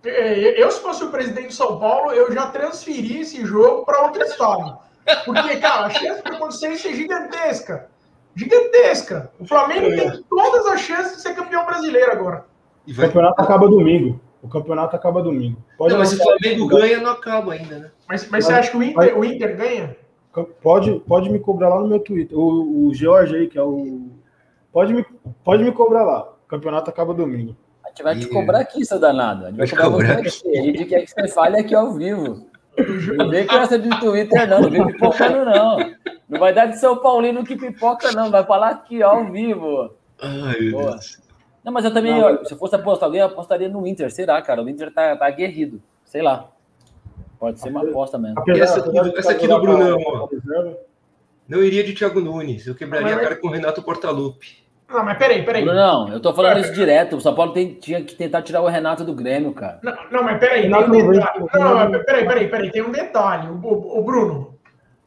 [0.04, 4.02] É, eu, se fosse o presidente de São Paulo, eu já transferi esse jogo para
[4.02, 4.78] outro estado.
[5.24, 7.88] Porque, cara, a chance de acontecer isso é gigantesca.
[8.34, 9.30] Gigantesca.
[9.38, 9.96] O Flamengo é.
[9.96, 12.44] tem todas as chances de ser campeão brasileiro agora.
[12.86, 14.20] O campeonato acaba domingo.
[14.42, 15.62] O campeonato acaba domingo.
[15.78, 17.90] Pode não, mas se o Flamengo ganha, não acaba ainda, né?
[18.08, 19.96] Mas, mas, mas você acha que o Inter, o Inter ganha?
[20.60, 22.36] Pode, pode me cobrar lá no meu Twitter.
[22.36, 24.10] O, o George aí, que é o.
[24.72, 25.06] Pode me,
[25.44, 26.22] pode me cobrar lá.
[26.22, 27.56] O campeonato acaba domingo.
[27.84, 29.46] A gente vai te cobrar aqui, seu danado.
[29.46, 30.58] A gente vai, vai cobrar, cobrar aqui.
[30.58, 32.46] A gente quer que você fale aqui ao vivo.
[33.16, 34.62] Não vem com essa de Twitter, não.
[34.62, 35.76] Não vem pipocando, não.
[36.28, 38.30] Não vai dar de São Paulino que pipoca, não.
[38.30, 39.94] Vai falar aqui, ao vivo.
[40.20, 41.21] Ai, meu Deus.
[41.64, 44.10] Não, mas eu também, não, se eu fosse apostar alguém, eu apostaria no Inter.
[44.10, 44.62] Será, cara?
[44.62, 45.80] O Inter tá, tá aguerrido.
[46.04, 46.50] Sei lá.
[47.38, 48.42] Pode ser uma aposta mesmo.
[48.48, 50.28] Essa aqui, do, essa aqui do Brunão, ó.
[51.48, 52.66] Não iria de Thiago Nunes.
[52.66, 54.62] Eu quebraria a cara com o Renato Portaluppi.
[54.88, 55.64] Não, mas peraí, peraí.
[55.64, 57.16] Não, eu tô falando isso direto.
[57.16, 59.80] O São Paulo tem, tinha que tentar tirar o Renato do Grêmio, cara.
[59.82, 61.46] Não, não mas peraí, tem um detalhe.
[61.54, 63.48] Não, não, peraí, peraí, peraí, tem um detalhe.
[63.48, 64.58] O, o, o Bruno,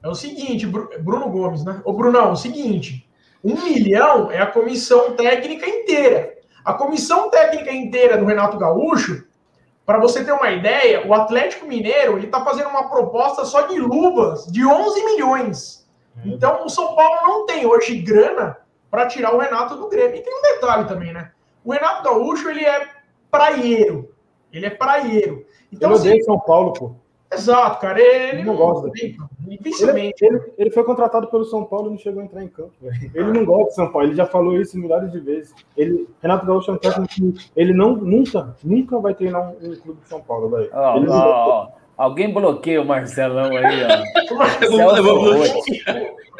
[0.03, 1.81] é o seguinte, Bruno Gomes, né?
[1.85, 3.07] O Brunão, é o seguinte:
[3.43, 6.34] um milhão é a comissão técnica inteira.
[6.65, 9.23] A comissão técnica inteira do Renato Gaúcho,
[9.85, 13.79] para você ter uma ideia, o Atlético Mineiro ele está fazendo uma proposta só de
[13.79, 15.87] luvas de 11 milhões.
[16.17, 16.29] É.
[16.29, 18.57] Então o São Paulo não tem hoje grana
[18.89, 20.15] para tirar o Renato do Grêmio.
[20.17, 21.31] E tem um detalhe também, né?
[21.63, 22.87] O Renato Gaúcho, ele é
[23.29, 24.11] praieiro.
[24.51, 25.45] Ele é praieiro.
[25.71, 26.95] Então, ele odeia assim, São Paulo, pô.
[27.31, 27.99] Exato, cara.
[27.99, 28.89] Ele, ele não gosta.
[29.47, 30.23] Dificilmente.
[30.23, 32.71] Ele, ele, ele, foi contratado pelo São Paulo e não chegou a entrar em campo.
[32.81, 33.11] Véio.
[33.13, 34.07] Ele não gosta de São Paulo.
[34.07, 35.53] Ele já falou isso milhares de vezes.
[35.75, 39.75] Ele, Renato Gaúcho é um técnico que ele não, nunca, nunca vai treinar um, um
[39.75, 40.51] clube de São Paulo.
[40.73, 41.85] Oh, oh, oh.
[41.97, 44.03] Alguém bloqueia o Marcelão aí, ó.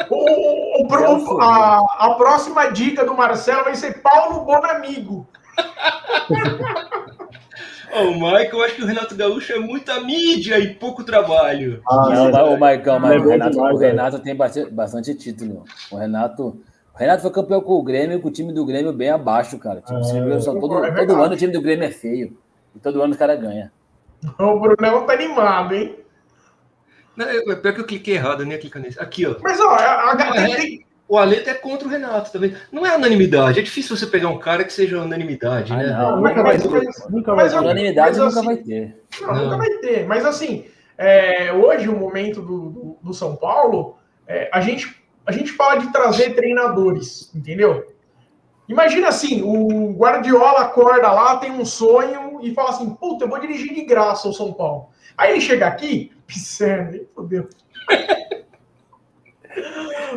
[0.12, 5.26] o, o, a, a próxima dica do Marcelo vai ser Paulo Bonamigo.
[7.94, 11.82] o Michael, acho que o Renato Gaúcho é muita mídia e pouco trabalho.
[11.88, 15.64] Ah, não, o Michael, mas o Renato, demais, o Renato tem bastante, título.
[15.92, 16.62] O Renato,
[16.94, 19.82] o Renato foi campeão com o Grêmio, com o time do Grêmio bem abaixo, cara.
[19.82, 22.38] Tipo, é, todo, é todo ano o time do Grêmio é feio.
[22.76, 23.72] E todo ano o cara ganha.
[24.40, 25.98] O Brunão tá animado, hein?
[27.16, 29.00] Não, é pior que eu cliquei errado, eu nem ia clicar nesse.
[29.00, 29.36] Aqui, ó.
[29.42, 30.85] Mas, ó, a, a, é, tem...
[31.08, 32.56] o Aleta é contra o Renato também.
[32.72, 33.60] Não é unanimidade.
[33.60, 35.88] É difícil você pegar um cara que seja unanimidade, ah, né?
[35.88, 36.70] Não, nunca vai ter.
[37.10, 37.58] Nunca vai ter.
[37.58, 39.04] Unanimidade nunca vai ter.
[39.22, 40.08] Nunca vai ter.
[40.08, 40.66] Mas, assim,
[40.98, 45.76] é, hoje, o momento do, do, do São Paulo, é, a, gente, a gente fala
[45.76, 47.86] de trazer treinadores, entendeu?
[48.68, 53.40] Imagina assim, o Guardiola acorda lá, tem um sonho e fala assim, puta, eu vou
[53.40, 54.90] dirigir de graça o São Paulo.
[55.16, 57.48] Aí ele chega aqui, piscina, fodeu.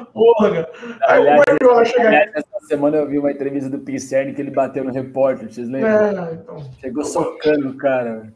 [0.06, 0.72] Porra, cara.
[1.02, 2.38] Aí aliás, o aliás, aqui.
[2.38, 6.28] Essa semana eu vi uma entrevista do Pisserni que ele bateu no repórter, vocês lembram?
[6.28, 6.70] É, então.
[6.80, 8.32] Chegou socando o cara.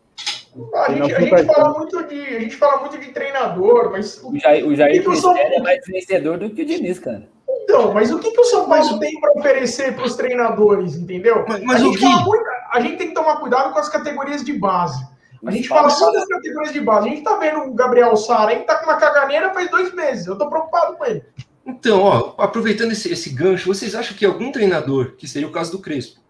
[0.74, 4.22] A gente, a, gente fala muito de, a gente fala muito de treinador, mas.
[4.22, 7.26] O Jair, o Jair é mais vencedor do que o Diniz, cara.
[7.64, 11.44] Então, mas o que, que o São Paulo tem para oferecer para os treinadores, entendeu?
[11.48, 14.52] Mas, mas a, gente muito, a gente tem que tomar cuidado com as categorias de
[14.52, 15.02] base.
[15.44, 17.08] A gente fala só das categorias de base.
[17.08, 20.26] A gente tá vendo o Gabriel Sara aí, tá com uma caganeira faz dois meses.
[20.26, 21.24] Eu tô preocupado com ele.
[21.64, 25.72] Então, ó, aproveitando esse, esse gancho, vocês acham que algum treinador, que seria o caso
[25.72, 26.20] do Crespo,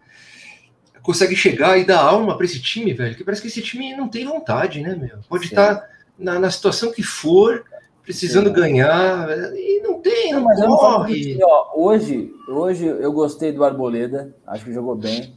[1.01, 3.15] consegue chegar e dar alma para esse time, velho?
[3.15, 5.19] Que parece que esse time não tem vontade, né, meu?
[5.27, 7.65] Pode estar tá na, na situação que for,
[8.03, 8.53] precisando Sim.
[8.53, 11.19] ganhar, e não tem, não, não mas corre.
[11.19, 15.33] Assim, ó, hoje, hoje eu gostei do Arboleda, acho que jogou bem.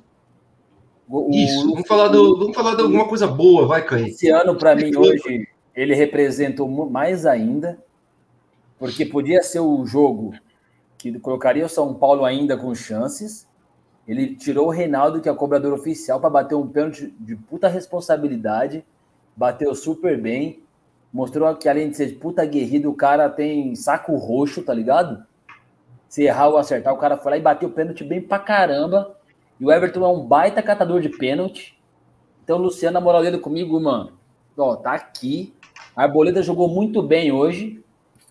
[1.09, 4.09] O, Isso, vamos falar, do, vamos falar de alguma coisa boa, vai, cair.
[4.09, 7.79] Esse ano, para mim, hoje, ele representou mais ainda,
[8.79, 10.35] porque podia ser o jogo
[10.99, 13.47] que colocaria o São Paulo ainda com chances.
[14.07, 17.69] Ele tirou o Reinaldo, que é o cobrador oficial, para bater um pênalti de puta
[17.69, 18.85] responsabilidade.
[19.37, 20.62] Bateu super bem.
[21.12, 25.25] Mostrou que além de ser puta guerrido, o cara tem saco roxo, tá ligado?
[26.09, 29.17] Se errar ou acertar, o cara foi lá e bateu o pênalti bem pra caramba.
[29.59, 31.77] E o Everton é um baita catador de pênalti.
[32.45, 34.12] Então, Luciano, a moral dele comigo, mano,
[34.57, 35.53] ó, tá aqui.
[35.97, 37.83] A Arboleda jogou muito bem hoje.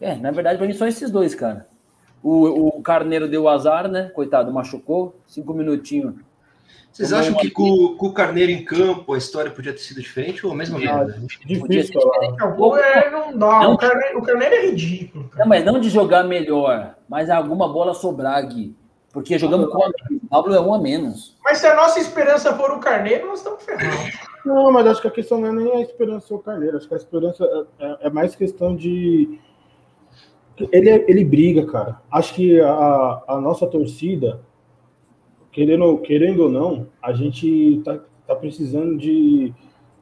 [0.05, 1.67] É, na verdade, pra mim, só esses dois, cara.
[2.21, 4.09] O, o Carneiro deu azar, né?
[4.13, 5.15] Coitado, machucou.
[5.27, 6.15] Cinco minutinhos
[6.95, 10.45] vocês acham que com, com, o Carneiro em campo a história podia ter sido diferente
[10.45, 11.21] ou a mesma merda?
[11.45, 11.99] Difícil.
[12.39, 13.59] Não, é, não dá.
[13.59, 15.29] Não, o, Carneiro, o, Carneiro, é ridículo.
[15.35, 18.73] Não, mas não de jogar melhor, mas alguma bola sobrar, Gui.
[19.11, 19.77] Porque jogamos com.
[19.77, 21.37] O Pablo é um a menos.
[21.43, 24.13] Mas se a nossa esperança for o Carneiro, nós estamos ferrados.
[24.45, 26.77] Não, mas acho que a questão não é nem a esperança ou o Carneiro.
[26.77, 27.43] Acho que a esperança
[27.77, 29.37] é, é, é mais questão de.
[30.71, 32.01] Ele, é, ele briga, cara.
[32.11, 34.41] Acho que a, a nossa torcida,
[35.51, 39.53] querendo, querendo ou não, a gente tá, tá precisando de,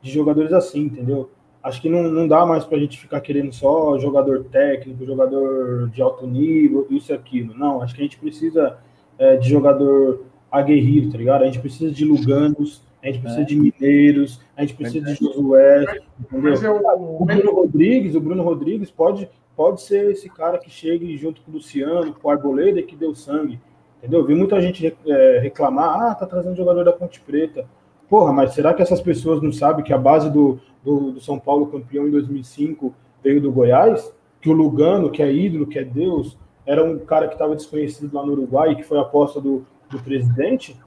[0.02, 1.30] de jogadores assim, entendeu?
[1.64, 5.90] Acho que não, não dá mais para a gente ficar querendo só jogador técnico, jogador
[5.90, 7.58] de alto nível, isso e aquilo.
[7.58, 8.78] Não, acho que a gente precisa
[9.18, 11.44] é, de jogador aguerrido, tá ligado?
[11.44, 13.46] A gente precisa de Luganos, a gente precisa é.
[13.46, 16.54] de Mineiros, a gente precisa de Josué, entendeu?
[16.54, 21.42] Eu, o Bruno Rodrigues, o Bruno Rodrigues pode, pode ser esse cara que chegue junto
[21.42, 23.60] com o Luciano, com o Arboleda e que deu sangue,
[23.98, 24.26] entendeu?
[24.26, 27.66] Vi muita gente é, reclamar, ah, tá trazendo jogador da Ponte Preta.
[28.10, 31.40] Porra, mas será que essas pessoas não sabem que a base do, do, do São
[31.40, 34.14] Paulo campeão em 2005 veio do Goiás?
[34.42, 38.14] Que o Lugano, que é ídolo, que é Deus, era um cara que estava desconhecido
[38.14, 40.78] lá no Uruguai e que foi aposta do, do presidente?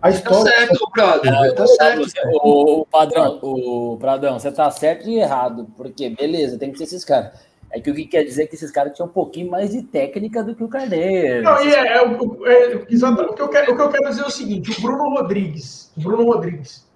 [0.00, 0.44] A tá história.
[0.44, 1.54] Tá certo, brother.
[1.54, 2.08] Tá certo.
[2.42, 5.66] O, o, padrão, o Pradão, você tá certo e errado.
[5.76, 7.32] Porque, beleza, tem que ser esses caras.
[7.72, 9.82] É que o que quer dizer é que esses caras tinham um pouquinho mais de
[9.82, 11.42] técnica do que o Carneiro.
[11.42, 14.22] Não, e é, é, é exatamente, o, que eu quero, o que eu quero dizer
[14.22, 16.86] é o seguinte: o Bruno Rodrigues, o Bruno Rodrigues,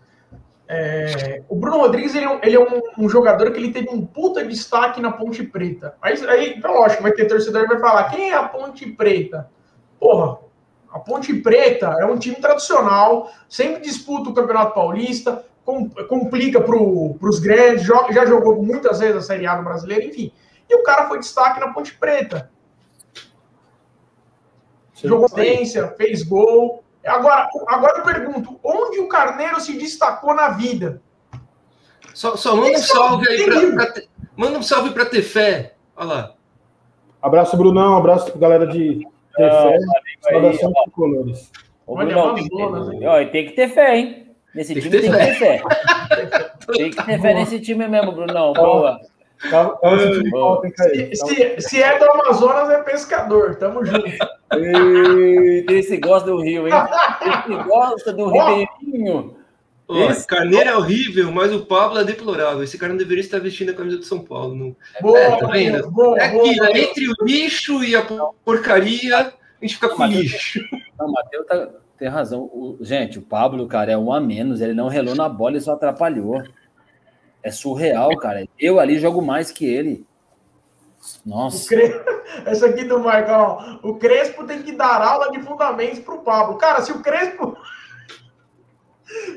[0.69, 4.05] é, o Bruno Rodrigues ele, é, ele é um, um, jogador que ele teve um
[4.05, 5.95] puta destaque na Ponte Preta.
[6.03, 9.49] Aí, aí então, lógico, vai ter torcedor que vai falar: quem é a Ponte Preta?
[9.99, 10.39] Porra,
[10.93, 16.77] a Ponte Preta é um time tradicional, sempre disputa o Campeonato Paulista, com, complica para
[16.77, 20.33] os grandes, já jogou muitas vezes a Série A do brasileiro, enfim.
[20.69, 22.51] E o cara foi destaque na Ponte Preta.
[24.95, 26.83] Sim, Jogou potência, fez gol.
[27.05, 31.01] Agora, agora eu pergunto, onde o Carneiro se destacou na vida?
[32.15, 34.03] Só, só manda um salve aí para
[34.35, 35.75] manda um salve para ter fé.
[35.95, 36.35] Olha lá.
[37.21, 37.97] Abraço, Brunão.
[37.97, 39.79] Abraço para galera de ter fé.
[40.23, 41.53] Saudação de colores.
[41.87, 44.27] Olha, tem, tem que ter fé, hein?
[44.55, 45.63] Nesse tem time que tem que ter fé.
[46.75, 48.53] tem que ter fé nesse time mesmo, Brunão.
[48.55, 49.01] Boa.
[49.51, 53.57] Tá, tá se, se, se, é do Amazonas, é pescador.
[53.57, 54.07] Tamo junto.
[54.07, 56.75] Eita, esse gosta do Rio, hein?
[57.21, 59.37] Esse gosta do Ribeirinho.
[59.89, 60.27] Esse...
[60.27, 62.63] Carneiro é horrível, mas o Pablo é deplorável.
[62.63, 64.55] Esse cara não deveria estar vestindo a camisa do São Paulo.
[64.55, 64.77] Não...
[65.01, 65.91] Boa, é, tá vendo?
[65.91, 68.03] Boa, é que boa, entre o lixo e a
[68.45, 70.61] porcaria, a gente fica com lixo.
[70.99, 71.69] Não, Matheus tá,
[71.99, 72.41] tem razão.
[72.43, 74.61] O, gente, o Pablo, cara, é um a menos.
[74.61, 76.43] Ele não relou na bola e só atrapalhou.
[77.47, 78.45] É surreal, cara.
[78.59, 80.05] Eu ali jogo mais que ele.
[81.25, 81.73] Nossa.
[82.45, 83.79] Essa aqui do Marcão.
[83.85, 86.59] O Crespo tem que dar aula de fundamentos pro Pablo.
[86.59, 87.57] Cara, se o Crespo.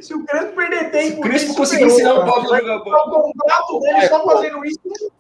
[0.02, 1.14] Se o Crespo perder tempo.
[1.14, 3.20] Se o Crespo conseguir ensinar o Pablo a jogar bola.
[3.20, 5.12] O contrato dele só fazendo isso.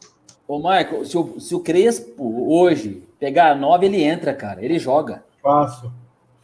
[0.47, 4.65] Ô, Michael, se o, se o Crespo hoje pegar a 9, ele entra, cara.
[4.65, 5.23] Ele joga.
[5.43, 5.91] Fácil.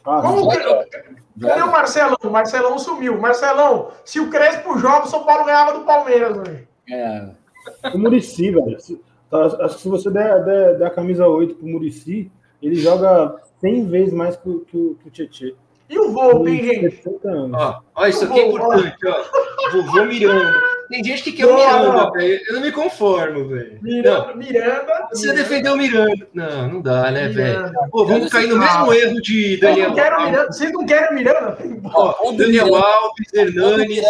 [0.03, 0.29] Fácil.
[0.29, 0.51] Como.
[1.39, 2.17] Cadê o Marcelão?
[2.23, 3.19] O Marcelão sumiu.
[3.19, 6.67] Marcelão, se o Crespo joga, o São Paulo ganhava do Palmeiras hoje.
[6.89, 7.29] É.
[7.93, 8.77] O Murici, velho.
[9.29, 13.35] Tá, acho que se você der, der, der a camisa 8 pro Murici, ele joga
[13.59, 15.51] 100 vezes mais que, que, que o Tietchan.
[15.89, 17.03] E o Volpe, hein, gente?
[17.53, 19.71] Ó, ó, isso aqui é importante, ó.
[19.71, 20.74] Vovô Miranda.
[20.89, 22.41] Tem gente que quer o Miranda, velho.
[22.47, 23.79] Eu não me conformo, velho.
[23.81, 25.07] Miranda, Miranda.
[25.11, 25.43] Você Miranda.
[25.43, 26.27] defendeu o Miranda.
[26.33, 27.71] Não, não dá, né, velho?
[27.91, 30.57] Pô, vamos cair no mesmo erro de Daniel Alves.
[30.57, 31.57] Vocês não querem o Miranda?
[31.93, 34.01] Ó, Daniel Miranda, Alves, Hernani.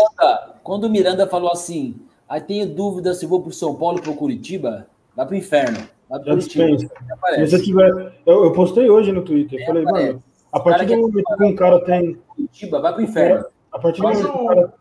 [0.63, 1.95] Quando o Miranda falou assim,
[2.27, 5.87] aí tenho dúvida se vou pro São Paulo ou pro Curitiba, vai pro inferno.
[6.09, 6.77] Vai pro Curitiba.
[6.77, 7.91] Se você tiver...
[8.25, 9.61] Eu, eu postei hoje no Twitter.
[9.61, 10.07] Eu falei, aparece.
[10.07, 12.17] mano, a partir do momento que um cara tem...
[12.27, 13.45] Curitiba, vai pro inferno.
[13.71, 14.73] A partir do momento que o cara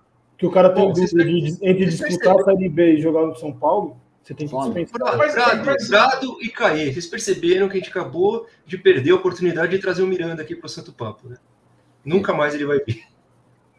[0.45, 3.51] que o cara tem dúvida de, entre disputar a Série B e jogar no São
[3.51, 5.01] Paulo, você tem que dispensar.
[5.89, 10.03] Prado, e Caê, vocês perceberam que a gente acabou de perder a oportunidade de trazer
[10.03, 11.37] o Miranda aqui para o Santo Papo, né?
[12.05, 13.05] Nunca mais ele vai vir.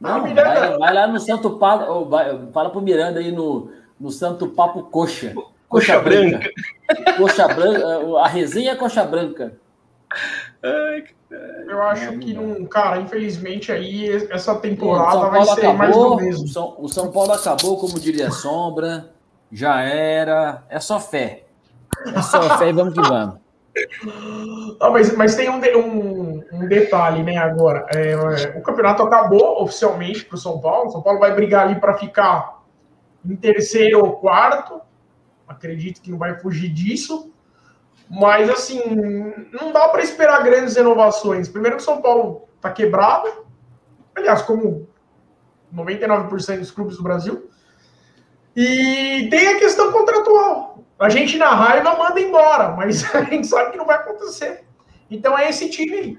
[0.01, 4.47] Não, vai, vai, lá no Santo Papo, vai, fala pro Miranda aí no, no Santo
[4.47, 5.34] Papo Coxa.
[5.34, 6.39] Coxa, coxa branca.
[6.39, 7.17] branca.
[7.17, 9.56] Coxa branca, a resenha é coxa branca.
[11.68, 16.46] Eu acho que não, cara, infelizmente aí essa temporada vai ser acabou, mais do mesmo.
[16.46, 19.12] O São, o São Paulo acabou, como diria Sombra,
[19.52, 21.46] já era, é só fé.
[22.06, 23.46] É só fé e vamos que vamos.
[24.80, 27.86] Não, mas, mas tem um, um, um detalhe, né, agora.
[27.94, 28.15] É,
[28.58, 30.88] o campeonato acabou oficialmente para o São Paulo.
[30.88, 32.63] O São Paulo vai brigar ali para ficar
[33.24, 34.80] em terceiro ou quarto.
[35.48, 37.32] Acredito que não vai fugir disso.
[38.10, 38.82] Mas, assim,
[39.52, 41.50] não dá para esperar grandes renovações.
[41.50, 43.46] Primeiro que o São Paulo está quebrado.
[44.15, 44.88] Aliás, como
[45.74, 47.50] 99% dos clubes do Brasil.
[48.56, 50.84] E tem a questão contratual.
[50.98, 54.63] A gente, na raiva, manda embora, mas a gente sabe que não vai acontecer.
[55.12, 56.18] Então é esse time aí.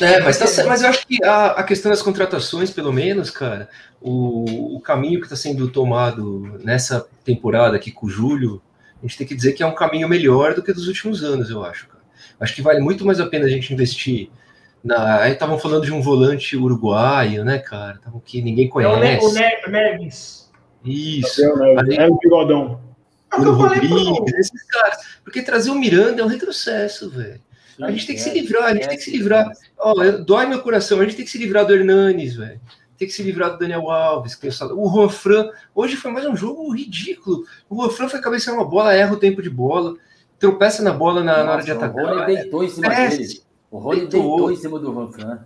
[0.00, 3.68] É, mas, tá, mas eu acho que a, a, questão das contratações, pelo menos, cara,
[3.98, 8.60] o, o caminho que está sendo tomado nessa temporada aqui com o Júlio,
[9.02, 11.50] a gente tem que dizer que é um caminho melhor do que dos últimos anos,
[11.50, 11.88] eu acho.
[11.88, 12.02] Cara.
[12.40, 14.30] Acho que vale muito mais a pena a gente investir
[14.82, 15.20] na.
[15.22, 17.98] Aí estavam falando de um volante uruguaio, né, cara?
[17.98, 18.94] Tavam que ninguém conhece.
[18.94, 20.50] É o, ne o Neves.
[20.84, 21.42] Isso.
[21.44, 22.80] É o bigodão.
[23.32, 24.98] É o Rodrigues, esses caras.
[25.24, 27.40] Porque trazer o Miranda é um retrocesso, velho.
[27.80, 29.50] A gente tem que se livrar, a gente tem que se livrar.
[29.78, 32.60] Ó, dói meu coração, a gente tem que se livrar do Hernanes, velho.
[32.98, 35.50] Tem que se livrar do Daniel Alves, que o Juan Fran.
[35.74, 37.44] Hoje foi mais um jogo ridículo.
[37.68, 39.94] O Juan Fran foi cabecear uma bola, erra o tempo de bola,
[40.38, 42.04] tropeça na bola na, Nossa, na hora de atacar.
[42.04, 43.42] O Rony deitou em cima é, dele.
[43.70, 44.20] O Rony deitou.
[44.22, 45.38] deitou em cima do Juan Fran.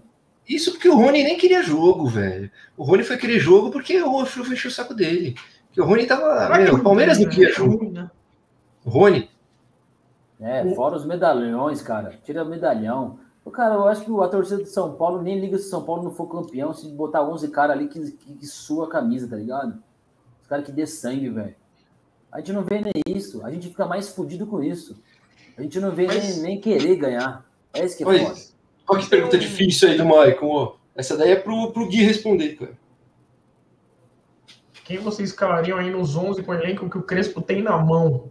[0.49, 2.51] Isso porque o Rony nem queria jogo, velho.
[2.77, 5.35] O Rony foi querer jogo porque o Juan Fran fechou o saco dele.
[5.67, 6.57] Porque o Rony tava.
[6.59, 7.91] Meu, o Palmeiras não queria jogo.
[7.91, 8.11] Né?
[8.85, 9.29] O Rony,
[10.41, 12.19] é, fora os medalhões, cara.
[12.25, 13.19] Tira o medalhão.
[13.53, 16.12] Cara, eu acho que a torcida de São Paulo nem liga se São Paulo não
[16.12, 19.83] for campeão, se botar 11 caras ali que, que, que, sua a camisa, tá ligado?
[20.40, 21.55] Os caras que dê sangue, velho.
[22.31, 23.44] A gente não vê nem isso.
[23.44, 25.03] A gente fica mais fudido com isso.
[25.59, 26.37] A gente não vê Mas...
[26.37, 27.44] nem, nem, querer ganhar.
[27.74, 28.40] É isso que é foda.
[28.87, 30.76] Qual que pergunta difícil aí do Maicon?
[30.94, 32.79] Essa daí é pro, pro Gui responder, cara.
[34.85, 38.31] Quem vocês escalariam aí nos 11 com o elenco que o Crespo tem na mão?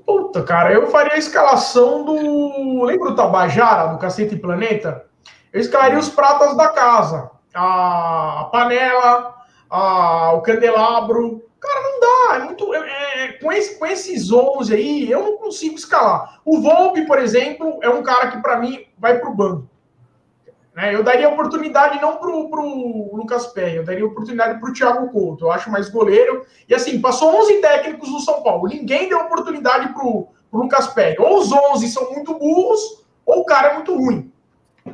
[0.00, 2.84] Puta, cara, eu faria a escalação do.
[2.84, 5.06] Lembra do Tabajara, do Cacete Planeta?
[5.52, 7.30] Eu escalaria os pratas da casa.
[7.54, 9.34] A panela,
[9.70, 10.32] a...
[10.32, 11.44] o candelabro.
[11.60, 12.36] Cara, não dá.
[12.36, 12.74] É muito.
[12.74, 13.24] É...
[13.24, 13.78] é com, esse...
[13.78, 16.40] com esses 11 aí, eu não consigo escalar.
[16.44, 19.73] O Volpe, por exemplo, é um cara que, para mim, vai pro banco.
[20.74, 20.94] Né?
[20.94, 25.44] Eu daria oportunidade não para o Lucas Pé, eu daria oportunidade para o Thiago Couto.
[25.44, 26.44] Eu acho mais goleiro.
[26.68, 28.68] E assim, passou 11 técnicos no São Paulo.
[28.68, 31.14] Ninguém deu oportunidade para o Lucas Pé.
[31.18, 34.32] Ou os 11 são muito burros, ou o cara é muito ruim.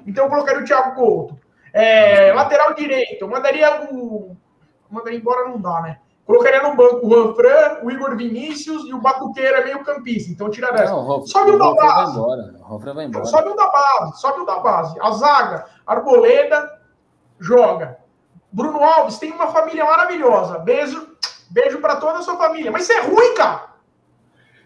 [0.06, 1.38] Então eu colocaria o Thiago Couto.
[1.72, 4.36] É, lateral direito, eu mandaria o.
[4.90, 5.98] Mandaria embora, não dá, né?
[6.26, 10.30] Colocaria no banco o Ranfran, o Igor Vinícius e o Batuqueira é meio campista.
[10.30, 10.92] Então tira dessa.
[10.92, 12.12] Não, sobe o da base.
[12.12, 12.54] Vai embora.
[12.68, 13.24] O vai embora.
[13.24, 14.20] Sobe o da base.
[14.20, 15.00] Sobe o da base.
[15.00, 16.80] A zaga, Arboleda,
[17.38, 17.98] joga.
[18.52, 20.58] Bruno Alves tem uma família maravilhosa.
[20.58, 21.16] Beijo,
[21.50, 22.70] beijo para toda a sua família.
[22.70, 23.70] Mas você é ruim, cara.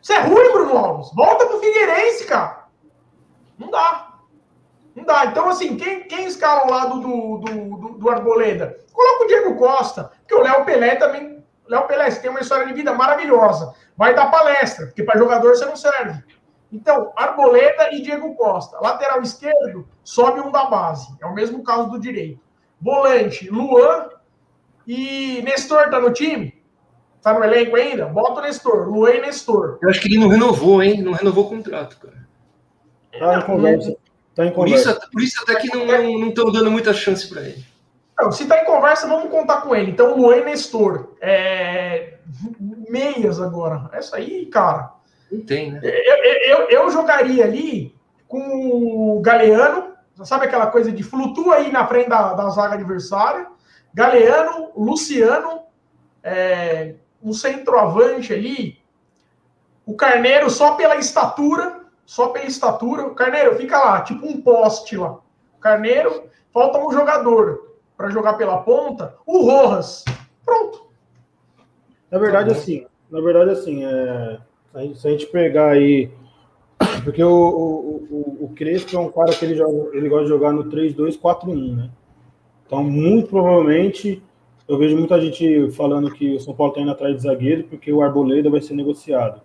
[0.03, 1.11] Você é ruim, Bruno Alves.
[1.15, 2.65] Volta pro Figueirense, cara.
[3.59, 4.19] Não dá.
[4.95, 5.27] Não dá.
[5.27, 8.79] Então, assim, quem, quem escala ao lado do, do, do, do Arboleda?
[8.93, 11.34] Coloca o Diego Costa, porque o Léo Pelé também
[11.69, 13.75] Léo Pelé, você tem uma história de vida maravilhosa.
[13.97, 16.23] Vai dar palestra, porque para jogador você não serve.
[16.73, 18.79] Então, Arboleda e Diego Costa.
[18.81, 21.15] Lateral esquerdo, sobe um da base.
[21.21, 22.41] É o mesmo caso do direito.
[22.81, 24.09] Volante, Luan
[24.87, 26.63] e Nestor tá no time?
[27.23, 28.07] Tá no elenco ainda?
[28.07, 28.89] Bota o Nestor.
[28.89, 29.79] Luan e Nestor.
[29.81, 31.01] Eu acho que ele não renovou, hein?
[31.01, 32.27] Não renovou o contrato, cara.
[33.19, 33.97] Tá em conversa.
[34.35, 34.95] Tá em conversa.
[34.95, 37.65] Por isso, por isso até que não estão dando muita chance para ele.
[38.19, 39.91] Não, se tá em conversa, vamos contar com ele.
[39.91, 41.15] Então, Luan Nestor.
[41.21, 42.15] É...
[42.89, 43.91] Meias agora.
[43.93, 44.93] Essa aí, cara.
[45.31, 45.81] Não tem, né?
[45.83, 47.95] Eu, eu, eu jogaria ali
[48.29, 49.95] com o Galeano.
[50.25, 53.49] Sabe aquela coisa de flutua aí na frente da, da zaga adversária?
[53.93, 55.63] Galeano, Luciano,
[56.23, 58.79] é, um centroavante ali.
[59.85, 63.07] O Carneiro só pela estatura, só pela estatura.
[63.07, 65.19] O Carneiro fica lá, tipo um poste lá.
[65.61, 70.05] Carneiro, falta um jogador para jogar pela ponta, o Rojas.
[70.45, 70.87] Pronto.
[72.11, 74.39] Na verdade, tá assim, na verdade, assim, é,
[74.95, 76.11] se a gente pegar aí.
[77.05, 80.31] Porque o, o, o, o Crespo é um cara que ele, joga, ele gosta de
[80.31, 81.91] jogar no 3-2-4-1, né?
[82.67, 84.23] Então, muito provavelmente,
[84.67, 87.93] eu vejo muita gente falando que o São Paulo está indo atrás de zagueiro porque
[87.93, 89.41] o Arboleda vai ser negociado.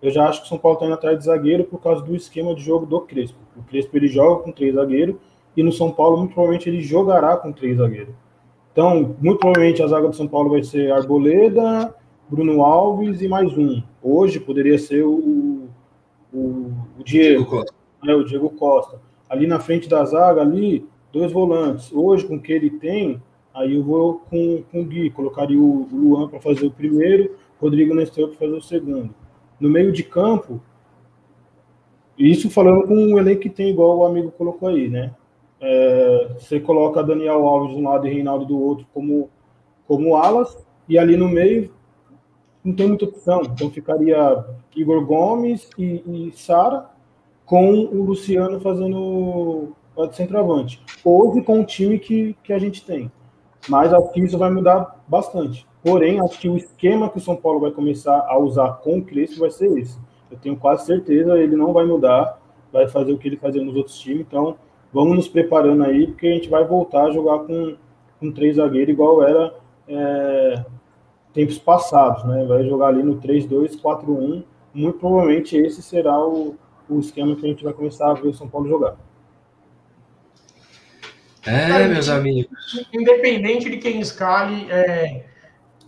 [0.00, 2.16] Eu já acho que o São Paulo está indo atrás de zagueiro por causa do
[2.16, 3.38] esquema de jogo do Crespo.
[3.56, 5.16] O Crespo ele joga com três zagueiros
[5.56, 8.14] e no São Paulo, muito provavelmente, ele jogará com três zagueiros.
[8.72, 11.94] Então, muito provavelmente a zaga do São Paulo vai ser Arboleda,
[12.28, 13.82] Bruno Alves e mais um.
[14.02, 15.68] Hoje poderia ser o,
[16.32, 17.74] o, o Diego, Diego Costa.
[18.06, 19.00] É, o Diego Costa.
[19.28, 21.92] Ali na frente da zaga, ali, dois volantes.
[21.92, 23.22] Hoje, com o que ele tem,
[23.52, 25.10] aí eu vou com, com o Gui.
[25.10, 29.14] Colocaria o, o Luan para fazer o primeiro, Rodrigo Nestor para fazer o segundo.
[29.60, 30.60] No meio de campo,
[32.18, 35.12] isso falando com um elenco que tem, igual o amigo colocou aí, né?
[35.62, 39.30] É, você coloca Daniel Alves de um lado e Reinaldo do outro como,
[39.86, 40.58] como alas,
[40.88, 41.72] e ali no meio
[42.64, 43.42] não tem muita opção.
[43.44, 44.44] Então ficaria
[44.74, 46.90] Igor Gomes e, e Sara
[47.46, 49.72] com o Luciano fazendo
[50.08, 50.82] de centroavante.
[51.04, 53.10] Hoje com o time que, que a gente tem.
[53.68, 55.66] Mas acho que isso vai mudar bastante.
[55.84, 59.04] Porém, acho que o esquema que o São Paulo vai começar a usar com o
[59.04, 59.98] Crespo vai ser esse.
[60.30, 62.40] Eu tenho quase certeza, ele não vai mudar,
[62.72, 64.22] vai fazer o que ele fazia nos outros times.
[64.26, 64.56] Então,
[64.92, 67.76] vamos nos preparando aí, porque a gente vai voltar a jogar com,
[68.20, 69.54] com três zagueiros igual era
[69.88, 70.64] é,
[71.32, 72.44] tempos passados, né?
[72.44, 74.44] Vai jogar ali no 3-2-4-1.
[74.74, 76.56] Muito provavelmente esse será o,
[76.88, 78.96] o esquema que a gente vai começar a ver o São Paulo jogar.
[81.44, 82.86] É, meus amigos.
[82.92, 85.26] Independente de quem escale, é,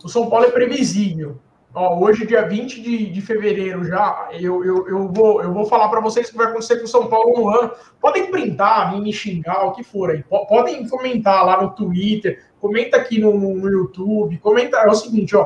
[0.03, 1.39] o São Paulo é previsível.
[1.77, 5.89] Ó, hoje, dia 20 de, de fevereiro, já, eu, eu, eu, vou, eu vou falar
[5.89, 7.72] para vocês o que vai acontecer com o São Paulo no ano.
[8.01, 10.22] Podem printar, me xingar, o que for aí.
[10.22, 14.77] Podem comentar lá no Twitter, comenta aqui no, no YouTube, comenta.
[14.77, 15.45] É o seguinte, ó.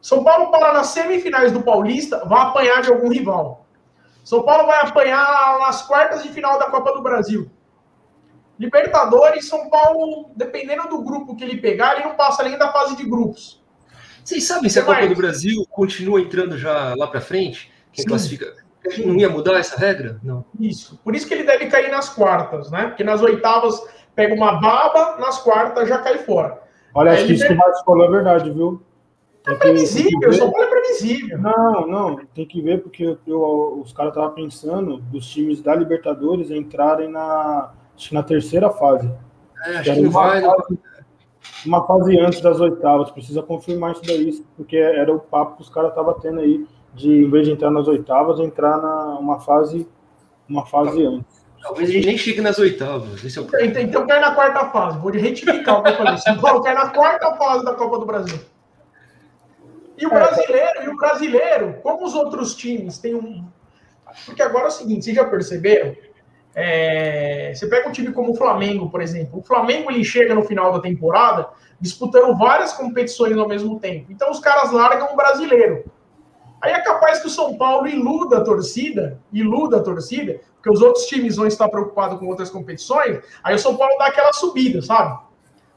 [0.00, 3.66] São Paulo para nas semifinais do Paulista, vai apanhar de algum rival.
[4.24, 7.50] São Paulo vai apanhar nas quartas de final da Copa do Brasil.
[8.58, 12.96] Libertadores, São Paulo, dependendo do grupo que ele pegar, ele não passa nem da fase
[12.96, 13.59] de grupos.
[14.30, 17.68] Vocês sabem se a Copa do Brasil continua entrando já lá para frente?
[17.92, 18.08] Quem Sim.
[18.08, 18.54] classifica?
[19.04, 20.20] Não ia mudar essa regra?
[20.22, 20.44] Não.
[20.58, 21.00] Isso.
[21.02, 22.86] Por isso que ele deve cair nas quartas, né?
[22.86, 23.82] Porque nas oitavas
[24.14, 26.62] pega uma baba, nas quartas já cai fora.
[26.94, 28.80] Olha, acho que isso que o Marcos falou é verdade, viu?
[29.48, 31.36] É previsível, São Paulo é previsível.
[31.36, 36.52] Não, não, tem que ver porque eu, os caras estavam pensando dos times da Libertadores
[36.52, 39.10] entrarem na, acho que na terceira fase.
[39.66, 40.40] É, acho que não vai.
[40.40, 40.78] Fase,
[41.64, 45.68] uma fase antes das oitavas, precisa confirmar isso daí, porque era o papo que os
[45.68, 49.86] caras estavam tendo aí, de em vez de entrar nas oitavas, entrar na uma fase,
[50.48, 51.40] uma fase antes.
[51.62, 53.22] Talvez a gente nem chegue nas oitavas.
[53.22, 54.98] Esse é o então, então cai na quarta fase.
[54.98, 56.16] Vou retificar o que eu falei.
[56.16, 58.38] São Paulo cai na quarta fase da Copa do Brasil.
[59.98, 63.44] E o brasileiro, e o brasileiro, como os outros times têm um.
[64.24, 65.94] Porque agora é o seguinte, vocês já perceberam?
[66.54, 69.38] É, você pega um time como o Flamengo, por exemplo.
[69.38, 71.48] O Flamengo ele chega no final da temporada
[71.80, 74.10] disputando várias competições ao mesmo tempo.
[74.10, 75.84] Então os caras largam o brasileiro.
[76.60, 80.82] Aí é capaz que o São Paulo iluda a torcida, iluda a torcida, porque os
[80.82, 83.20] outros times vão estar preocupados com outras competições.
[83.42, 85.18] Aí o São Paulo dá aquela subida, sabe?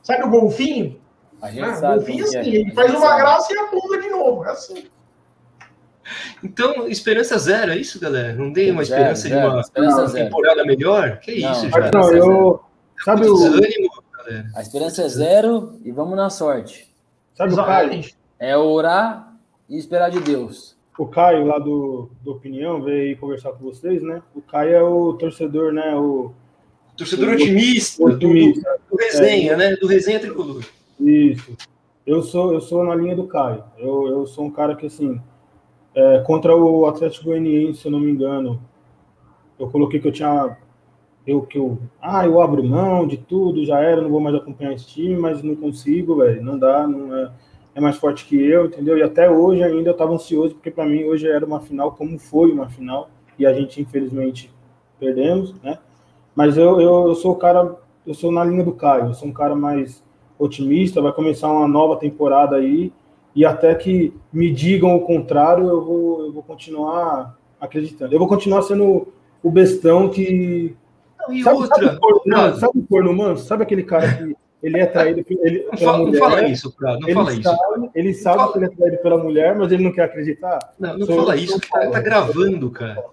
[0.01, 0.99] Sabe o golfinho?
[1.41, 2.47] A gente ah, sabe o golfinho assim, é.
[2.47, 3.21] ele faz uma sabe.
[3.21, 4.45] graça e apula de novo.
[4.45, 4.87] É assim.
[6.43, 8.33] Então, esperança zero, é isso, galera?
[8.33, 10.67] Não tem uma zero, esperança zero, de uma, esperança temporada zero.
[10.67, 11.19] melhor?
[11.19, 11.91] Que não, isso, já?
[11.91, 12.61] Não, eu...
[13.03, 13.35] Sabe o...
[13.35, 13.89] Desânimo,
[14.55, 16.89] a esperança é zero e vamos na sorte.
[17.33, 18.05] Sabe o Caio?
[18.39, 19.33] É orar
[19.69, 20.77] e esperar de Deus.
[20.97, 24.21] O Caio, lá do, do Opinião, veio conversar com vocês, né?
[24.35, 25.95] O Caio é o torcedor, né?
[25.95, 26.31] O,
[26.95, 28.61] torcedor o, otimista, otimista.
[28.61, 29.57] Do, do, do resenha, é.
[29.57, 29.75] né?
[29.75, 30.63] Do resenha tricolor.
[30.99, 31.57] Isso.
[32.05, 33.63] Eu sou, eu sou na linha do Caio.
[33.77, 35.19] Eu, eu sou um cara que, assim,
[35.95, 38.59] é, contra o Atlético Goianiense, se eu não me engano,
[39.59, 40.57] eu coloquei que eu tinha.
[41.25, 44.73] Eu, que eu, ah, eu abro mão de tudo, já era, não vou mais acompanhar
[44.73, 47.31] esse time, mas não consigo, velho, não dá, não é,
[47.75, 48.97] é mais forte que eu, entendeu?
[48.97, 52.19] E até hoje ainda eu estava ansioso, porque para mim hoje era uma final, como
[52.19, 54.53] foi uma final, e a gente infelizmente
[54.99, 55.79] perdemos, né?
[56.35, 57.73] Mas eu, eu, eu sou o cara,
[58.05, 60.03] eu sou na linha do Caio, eu sou um cara mais
[60.37, 62.91] otimista, vai começar uma nova temporada aí,
[63.35, 68.13] e até que me digam o contrário, eu vou, eu vou continuar acreditando.
[68.13, 69.07] Eu vou continuar sendo
[69.41, 70.75] o bestão que.
[71.19, 71.85] Não, e sabe, outra.
[71.85, 73.45] Sabe o, corno, sabe o corno manso?
[73.45, 76.19] Sabe aquele cara que ele é traído ele, não pela fala, mulher?
[76.19, 77.91] Não fala isso, Prado, não ele fala sabe, isso.
[77.93, 78.51] Ele sabe fala...
[78.51, 80.59] que ele é traído pela mulher, mas ele não quer acreditar.
[80.79, 83.03] Não, não Sou fala isso, que tá, tá gravando, cara.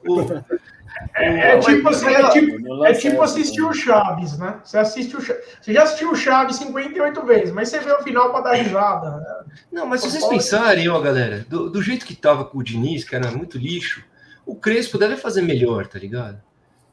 [1.14, 4.60] É, é, tipo, assim, é, tipo, é tipo assistir o Chaves, né?
[4.62, 5.44] Você assiste o Chaves.
[5.60, 9.16] Você já assistiu o Chaves 58 vezes, mas você vê o final para dar risada.
[9.16, 9.44] Né?
[9.72, 13.02] Não, mas se vocês pensarem, ó, galera, do, do, jeito que tava com o Diniz,
[13.02, 14.04] que era muito lixo,
[14.46, 16.40] o Crespo deve fazer melhor, tá ligado?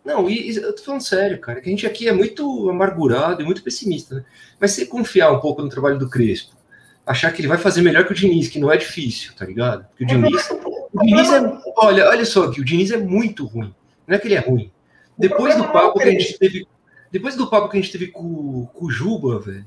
[0.08, 3.46] Não, e, eu tô falando sério, cara, que a gente aqui é muito amargurado e
[3.46, 4.26] muito pessimista, né?
[4.58, 6.56] Mas se confiar um pouco no trabalho do Crespo,
[7.06, 9.86] achar que ele vai fazer melhor que o Diniz, que não é difícil, tá ligado?
[9.90, 10.50] Porque o Diniz.
[10.94, 11.42] O Diniz é.
[11.76, 13.76] Olha, olha só aqui, o Diniz é muito ruim.
[14.08, 14.72] Não é que ele é ruim.
[15.18, 16.66] Depois do é papo que a gente teve.
[17.12, 19.66] Depois do papo que a gente teve com, com o Juba, velho,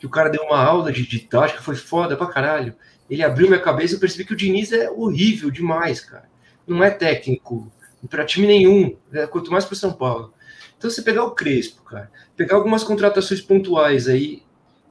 [0.00, 2.74] que o cara deu uma aula de, de tática, foi foda pra caralho.
[3.10, 6.24] Ele abriu minha cabeça e eu percebi que o Diniz é horrível demais, cara.
[6.66, 7.70] Não é técnico
[8.08, 9.26] para time nenhum, né?
[9.26, 10.32] quanto mais para São Paulo.
[10.76, 14.42] Então, você pegar o Crespo, cara, pegar algumas contratações pontuais aí,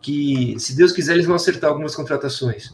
[0.02, 2.74] que se Deus quiser eles vão acertar algumas contratações.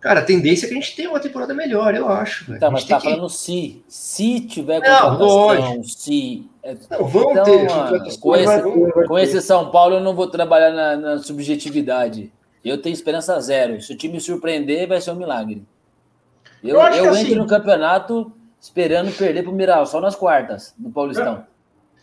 [0.00, 2.58] Cara, a tendência é que a gente tenha uma temporada melhor, eu acho.
[2.58, 3.04] Tá, mas tá que...
[3.04, 3.84] falando se.
[3.86, 6.48] Se tiver contratação, não, se.
[6.62, 7.68] É, não, vão então, ter.
[7.68, 12.32] Mano, com, esse, com esse São Paulo, eu não vou trabalhar na, na, subjetividade.
[12.64, 13.80] Eu tenho esperança zero.
[13.82, 15.62] Se o time surpreender, vai ser um milagre.
[16.64, 17.34] Eu, eu, eu entro assim...
[17.34, 21.46] no campeonato esperando perder para o Miral, só nas quartas, no Paulistão.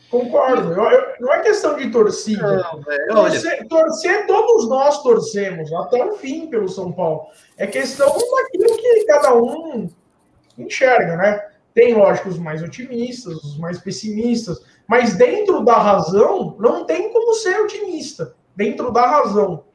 [0.09, 0.71] Concordo.
[0.71, 2.65] Eu, eu, não é questão de torcida.
[3.07, 7.27] Não, torcer, torcer, todos nós torcemos até o fim pelo São Paulo.
[7.57, 9.89] É questão daquilo que cada um
[10.57, 11.45] enxerga, né?
[11.73, 17.33] Tem, lógico, os mais otimistas, os mais pessimistas, mas dentro da razão, não tem como
[17.33, 18.33] ser otimista.
[18.55, 19.65] Dentro da razão.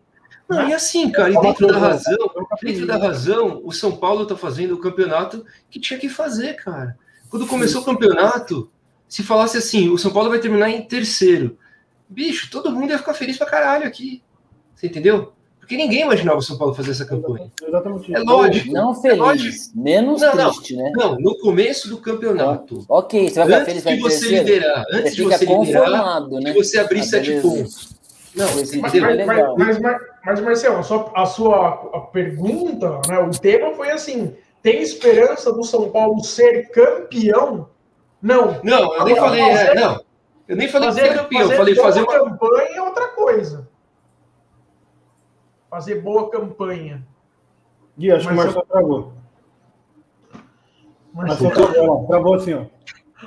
[0.55, 2.19] Não, e assim, cara, e dentro da razão,
[2.63, 6.97] dentro da razão, o São Paulo tá fazendo o campeonato que tinha que fazer, cara.
[7.31, 8.71] Quando começou o campeonato,
[9.09, 11.57] se falasse assim, o São Paulo vai terminar em terceiro.
[12.09, 14.23] Bicho, todo mundo ia ficar feliz pra caralho aqui.
[14.75, 15.33] Você entendeu?
[15.59, 17.51] Porque ninguém imaginava o São Paulo fazer essa campanha.
[17.67, 18.15] Exatamente.
[18.15, 18.73] É lógico.
[18.73, 19.57] Não É feliz, lógico.
[19.77, 20.51] menos Não, não.
[20.51, 20.93] triste, né?
[20.95, 22.85] Não, no começo do campeonato.
[22.89, 24.45] Ok, você vai ficar Antes feliz vai de você terceiro?
[24.45, 26.53] liderar, Você antes de fica você liderar, né?
[26.53, 27.49] que você abrir Ah, sete beleza.
[27.49, 27.93] pontos.
[28.35, 29.55] Não, Mas, é mas, legal.
[29.59, 34.37] mas, mas, mas, Marcelo, a sua, a sua a pergunta, né, o tema foi assim:
[34.63, 37.69] tem esperança do São Paulo ser campeão?
[38.21, 38.61] Não.
[38.63, 40.05] Não, eu nem Agora, falei, é, fazer- não.
[40.49, 42.13] Eu nem falei Fazer, ser campeão, eu fazer falei boa fazer uma.
[42.13, 43.69] campanha é outra coisa.
[45.71, 47.07] Fazer boa campanha.
[47.99, 49.13] Gui, acho que o Marcelo travou.
[51.13, 52.65] Marcelo, Marcelo travou, travou assim, ó.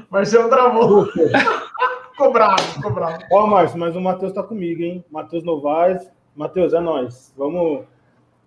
[0.10, 1.08] Marcelo travou.
[2.12, 3.20] ficou bravo, ficou bravo.
[3.32, 5.04] Ó, Márcio, mas o Matheus tá comigo, hein?
[5.10, 6.10] Matheus Novaes.
[6.36, 7.34] Matheus, é nóis.
[7.38, 7.86] Vamos,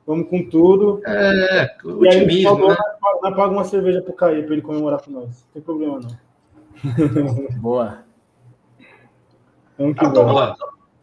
[0.06, 1.00] vamos com tudo.
[1.06, 2.76] É, E aí, otimismo, favor, né?
[3.02, 5.24] nós nós paga uma cerveja pro Caí pra ele comemorar com nós.
[5.46, 6.18] Não tem problema, não.
[7.60, 7.98] Boa.
[9.78, 10.56] Vamos que Ah, lá.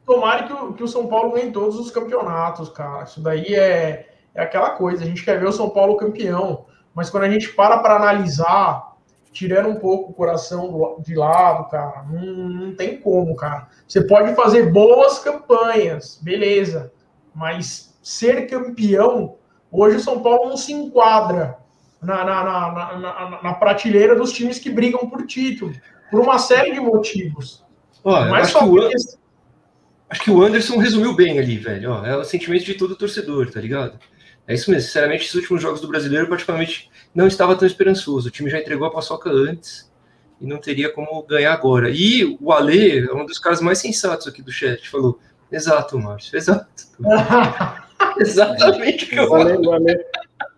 [0.05, 3.03] Tomara que o, que o São Paulo ganhe todos os campeonatos, cara.
[3.03, 5.03] Isso daí é, é aquela coisa.
[5.03, 6.65] A gente quer ver o São Paulo campeão.
[6.93, 8.94] Mas quando a gente para para analisar,
[9.36, 13.67] tirando um pouco o coração de lado, cara, não, não tem como, cara.
[13.86, 16.93] Você pode fazer boas campanhas, beleza.
[17.33, 19.36] Mas ser campeão,
[19.69, 21.57] hoje o São Paulo não se enquadra
[22.01, 25.73] na, na, na, na, na- prateleira dos times que brigam por título.
[26.09, 27.61] Por uma série de motivos.
[28.05, 28.95] Eu Mas acho, que só porque
[30.11, 31.91] acho que o Anderson resumiu bem ali, velho.
[31.91, 33.99] Ó, é o sentimento de todo torcedor, tá ligado?
[34.47, 34.85] É isso mesmo.
[34.87, 38.27] Sinceramente, esses últimos jogos do brasileiro, particularmente, não estava tão esperançoso.
[38.27, 39.91] O time já entregou a paçoca antes
[40.39, 41.89] e não teria como ganhar agora.
[41.89, 44.89] E o Ale é um dos caras mais sensatos aqui do chat.
[44.89, 45.19] Falou:
[45.51, 46.67] Exato, Márcio, exato.
[48.19, 50.05] Exatamente o que eu O Ale, o Ale,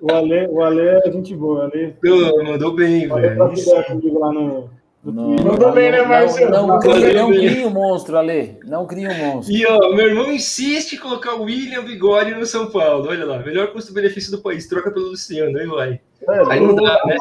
[0.01, 1.59] o Ale, o Ale é gente boa.
[1.59, 3.37] O Ale, Pô, Mandou bem, velho.
[3.85, 4.69] comigo lá no
[5.11, 5.35] Não.
[5.35, 6.51] Mandou bem, né, Marcelo?
[6.51, 7.39] Não, não, crie, não bem.
[7.39, 8.59] crie um monstro, Ale.
[8.65, 9.55] Não crie um monstro.
[9.55, 13.07] E ó, meu irmão insiste em colocar o William Bigode no São Paulo.
[13.09, 14.67] Olha lá, melhor custo-benefício do país.
[14.67, 16.01] Troca pelo Luciano, aí vai.
[16.27, 17.15] É, Aí não dá, né?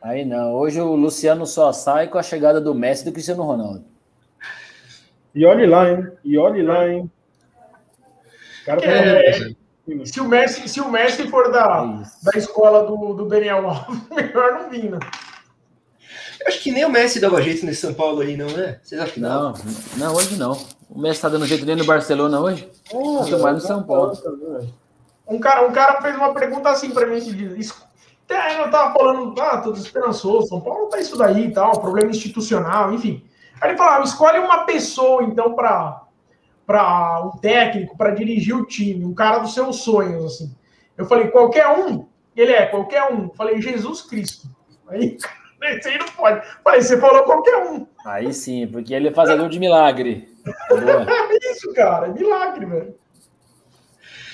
[0.00, 0.54] Aí não.
[0.54, 3.84] Hoje o Luciano só sai com a chegada do Messi do Cristiano Ronaldo.
[5.34, 6.06] E olhe lá, hein?
[6.24, 7.10] E olhe lá, hein?
[8.62, 9.50] O cara tá É.
[10.04, 14.02] Se o Messi, se o Messi for da, É da escola do, do Daniel Alves,
[14.14, 14.98] melhor não vir, né?
[16.40, 18.78] Eu acho que nem o Messi dava jeito nesse São Paulo aí, não, né?
[18.82, 19.52] Vocês acham que não?
[19.52, 19.54] Não,
[19.96, 20.58] não, hoje não.
[20.88, 22.68] O Messi tá dando jeito nem no Barcelona hoje.
[22.92, 24.16] Muito mais no São Paulo.
[25.26, 27.74] Um cara, um cara fez uma pergunta assim pra mim diz,
[28.24, 32.10] até eu tava falando, ah, tô esperançoso, São Paulo tá isso daí e tal, problema
[32.10, 33.24] institucional, enfim.
[33.60, 36.04] Aí ele falou, ah, escolhe uma pessoa, então, para
[36.68, 40.54] para um técnico, para dirigir o time, um cara dos seus sonhos, assim.
[40.98, 42.06] Eu falei, qualquer um?
[42.36, 43.24] Ele é, qualquer um.
[43.24, 44.46] Eu falei, Jesus Cristo.
[44.86, 45.16] Aí,
[45.62, 46.46] esse aí não pode.
[46.62, 47.86] Falei, você falou qualquer um.
[48.06, 50.28] Aí sim, porque ele é fazedor de milagre.
[50.70, 52.94] É isso, cara, é milagre, velho.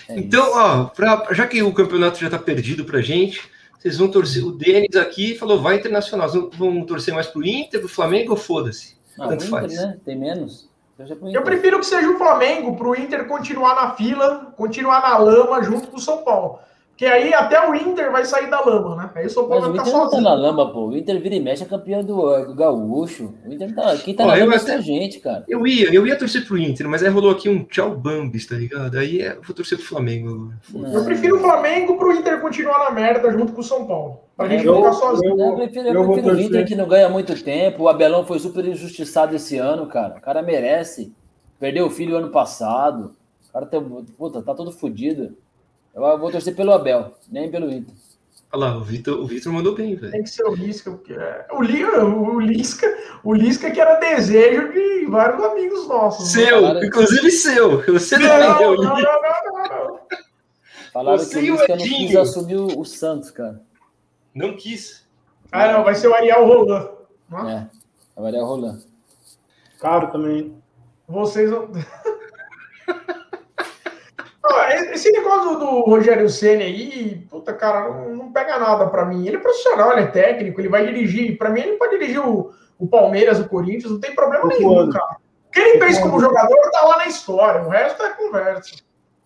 [0.08, 0.58] É Então, isso.
[0.58, 3.40] ó, pra- já que o campeonato já tá perdido pra gente,
[3.78, 4.44] vocês vão torcer.
[4.44, 6.28] O Denis aqui falou, vai internacional.
[6.28, 8.96] Vocês vão torcer mais pro Inter, pro Flamengo ou foda-se?
[9.18, 9.74] Não, tanto Inter, faz.
[9.76, 9.98] né?
[10.04, 10.68] Tem menos.
[10.96, 15.18] Pro Eu prefiro que seja o Flamengo para o Inter continuar na fila, continuar na
[15.18, 16.60] lama junto com o São Paulo.
[16.94, 19.10] Porque aí até o Inter vai sair da lama, né?
[19.16, 20.22] Aí o São Mas Paulo o vai Inter ficar não tá sozinho.
[20.30, 20.86] na lama, pô.
[20.86, 23.34] O Inter vira e mexe é campeão do, do Gaúcho.
[23.44, 23.96] O Inter tá.
[23.96, 25.44] Quem tá Ó, na lama é até- a gente, cara.
[25.48, 28.54] Eu ia, eu ia torcer pro Inter, mas aí rolou aqui um tchau Bambis, tá
[28.54, 28.96] ligado?
[28.96, 30.92] Aí é, eu vou torcer pro Flamengo agora.
[30.94, 34.20] Eu prefiro o Flamengo para o Inter continuar na merda junto com o São Paulo.
[34.36, 35.30] Pra gente Eu- ficar sozinho.
[35.36, 36.40] eu- Eu prefiro, eu prefiro o.
[36.40, 37.82] Inter que não ganha muito tempo.
[37.82, 40.14] O Abelão foi super injustiçado esse ano, cara.
[40.16, 41.12] O cara merece.
[41.58, 43.12] Perdeu o filho ano passado.
[43.48, 43.80] O cara tá,
[44.16, 45.36] puta, tá todo fodido.
[45.94, 47.94] Eu vou torcer pelo Abel, nem pelo Inter.
[48.52, 50.12] Olha lá, o Vitor, o Vitor mandou bem, velho.
[50.12, 50.90] Tem que ser o Lisca.
[50.92, 51.46] Porque é...
[51.52, 52.86] o, Li- o Lisca.
[53.24, 56.34] O Lisca que era desejo de vários amigos nossos.
[56.34, 56.44] né?
[56.44, 57.82] Seu, Falaram- inclusive seu.
[57.92, 60.00] Você não, Não, eu não, não, não, não, não.
[60.92, 62.06] Falaram Você que o o Lisca não Edinho.
[62.08, 63.60] quis assumir o, o Santos, cara.
[64.32, 65.04] Não quis.
[65.50, 66.90] Ah, não, vai ser o Ariel Roland.
[67.28, 67.68] não é?
[68.16, 68.20] É.
[68.36, 68.84] É o Roland.
[69.80, 70.56] Caro também.
[71.08, 71.68] Vocês vão.
[74.92, 79.26] Esse negócio do Rogério Senna aí, puta, cara, não, não pega nada pra mim.
[79.26, 81.36] Ele é profissional, ele é técnico, ele vai dirigir.
[81.36, 84.90] Pra mim, ele pode dirigir o, o Palmeiras, o Corinthians, não tem problema Tô nenhum,
[84.90, 85.16] cara.
[85.48, 88.76] O que ele fez como jogador tá lá na história, o resto é conversa.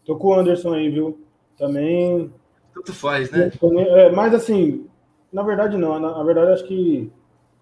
[0.04, 1.20] Tô com o Anderson aí, viu?
[1.56, 2.32] Também.
[2.74, 3.50] Tanto faz, né?
[3.88, 4.86] É, mas assim,
[5.32, 5.98] na verdade não.
[5.98, 7.10] Na, na verdade, acho que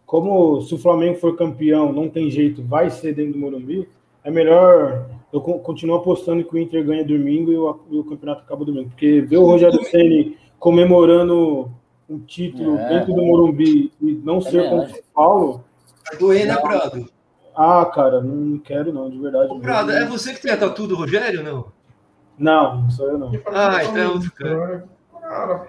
[0.07, 3.89] como se o Flamengo for campeão, não tem jeito, vai ser dentro do Morumbi,
[4.22, 5.07] é melhor
[5.37, 8.91] eu continuo apostando que o Inter ganha domingo e o, e o campeonato acaba domingo.
[8.91, 11.70] Porque ver o Rogério Ceni comemorando
[12.09, 12.89] um título é.
[12.89, 15.64] dentro do Morumbi e não é ser contra o São Paulo.
[16.09, 17.09] Vai doer, né, Prado?
[17.57, 19.51] Ah, cara, não quero não, de verdade.
[19.51, 21.72] Ô, Prado, é você que tem a tatu do Rogério, não?
[22.39, 23.32] Não, não sou eu não.
[23.47, 24.87] Ah, então é outro cara.
[25.20, 25.68] Cara,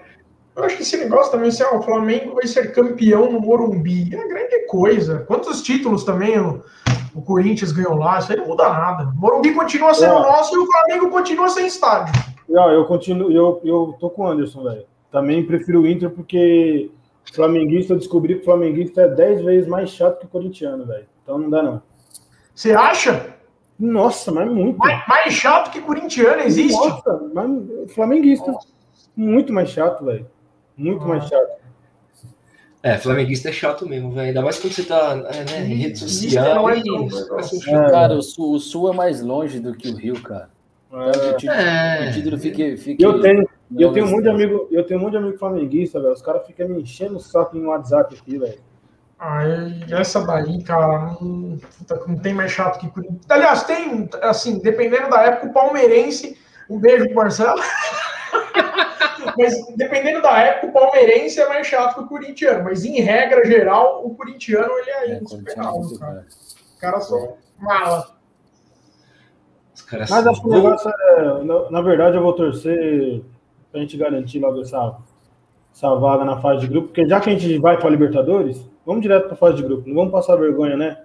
[0.54, 4.28] eu acho que esse negócio também, se o Flamengo vai ser campeão no Morumbi, é
[4.28, 5.20] grande coisa.
[5.20, 6.62] Quantos títulos também o,
[7.14, 9.04] o Corinthians ganhou lá, isso aí não muda nada.
[9.04, 10.22] O Morumbi continua sendo é.
[10.22, 12.12] nosso e o Flamengo continua sem estádio.
[12.48, 14.84] Não, eu continuo, eu, eu tô com o Anderson, velho.
[15.10, 16.90] Também prefiro o Inter porque
[17.32, 21.06] flamenguista, eu descobri que o flamenguista é 10 vezes mais chato que o corintiano, velho.
[21.22, 21.82] Então não dá, não.
[22.54, 23.34] Você acha?
[23.78, 24.78] Nossa, mas muito.
[24.78, 26.76] Mais, mais chato que corintiano existe?
[26.76, 28.50] Nossa, mas flamenguista.
[28.50, 28.66] Nossa.
[29.16, 30.26] Muito mais chato, velho.
[30.76, 31.08] Muito ah.
[31.08, 31.57] mais chato.
[32.82, 34.28] É, flamenguista é chato mesmo, velho.
[34.28, 36.68] Ainda mais quando você tá né, em rede social.
[36.70, 40.48] É, é, cara, o sul, o sul, é mais longe do que o Rio, cara.
[40.92, 40.96] É.
[40.96, 42.08] O, título, é.
[42.08, 45.02] o título fique, fique eu tenho, eu tenho um monte de amigo, eu tenho um
[45.02, 46.14] monte de amigo flamenguista, velho.
[46.14, 48.58] Os caras ficam me enchendo o saco em WhatsApp aqui, velho.
[49.18, 49.42] Ah,
[49.90, 51.58] essa daí, cara, não,
[52.06, 53.26] não tem mais chato que Corinthians.
[53.28, 56.38] Aliás, tem, assim, dependendo da época, o palmeirense.
[56.70, 57.60] Um beijo pro Marcelo.
[59.36, 62.64] mas dependendo da época, o palmeirense é mais chato que o corintiano.
[62.64, 66.26] Mas em regra geral, o corintiano ele é, é insuperável, cara.
[66.28, 68.18] Os caras são mala.
[69.92, 71.44] Mas acho que o negócio é.
[71.44, 73.22] Na, na, verdade, eu vou torcer
[73.70, 74.96] pra gente garantir logo essa,
[75.74, 79.02] essa vaga na fase de grupo, porque já que a gente vai para Libertadores, vamos
[79.02, 79.88] direto para fase de grupo.
[79.88, 80.98] Não vamos passar vergonha, né?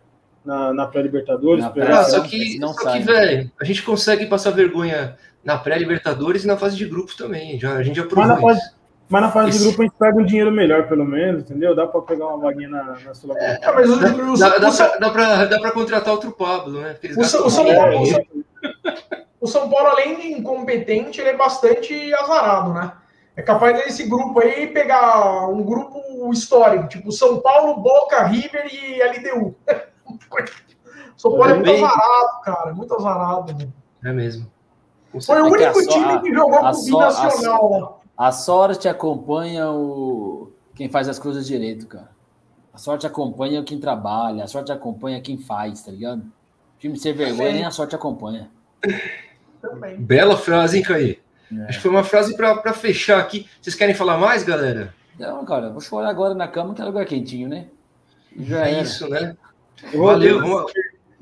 [0.43, 1.65] Na, na pré-Libertadores.
[1.67, 6.43] Pré ah, só que, não só que velho, a gente consegue passar vergonha na pré-Libertadores
[6.43, 7.59] e na fase de grupos também.
[7.59, 8.71] Já, a gente já provou mas na fase,
[9.09, 9.59] mas na fase Esse...
[9.59, 11.75] de grupo a gente pega um dinheiro melhor, pelo menos, entendeu?
[11.75, 16.31] Dá para pegar uma vaguinha na, na sul é, mas o, dá, pra contratar outro
[16.31, 16.97] Pablo, né?
[17.15, 18.03] O, o, São Paulo,
[19.41, 22.93] o São Paulo, além de incompetente, ele é bastante azarado, né?
[23.35, 29.01] É capaz desse grupo aí pegar um grupo histórico, tipo São Paulo, Boca, River e
[29.03, 29.55] LDU.
[31.17, 33.53] São Paulo é muito azarado, cara, muito azarado.
[33.53, 33.67] Né?
[34.05, 34.51] É mesmo.
[35.21, 38.03] Foi o único so time que jogou com o binacional.
[38.17, 42.09] A, a sorte acompanha o quem faz as coisas direito, cara.
[42.73, 46.21] A sorte acompanha quem trabalha, a sorte acompanha quem faz, tá ligado?
[46.21, 48.49] O time ser vergonha, nem a sorte acompanha.
[49.61, 49.97] Também.
[49.97, 51.19] Bela frase, hein, Caí?
[51.51, 51.65] É.
[51.65, 53.47] Acho que foi uma frase para fechar aqui.
[53.61, 54.93] Vocês querem falar mais, galera?
[55.19, 57.67] Não, cara, vou chorar agora na cama, que é lugar quentinho, né?
[58.35, 58.81] Já é era.
[58.81, 59.37] isso, né?
[59.93, 60.71] Valeu, vamos.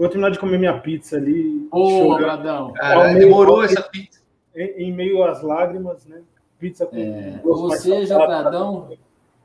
[0.02, 1.68] Vou terminar de comer minha pizza ali.
[1.72, 2.74] Ô, Bradão.
[3.20, 4.20] demorou essa pizza.
[4.56, 6.22] Em, em, meio às lágrimas, né?
[6.58, 6.98] Pizza com.
[6.98, 7.40] É.
[7.44, 8.90] Ou seja, Bradão,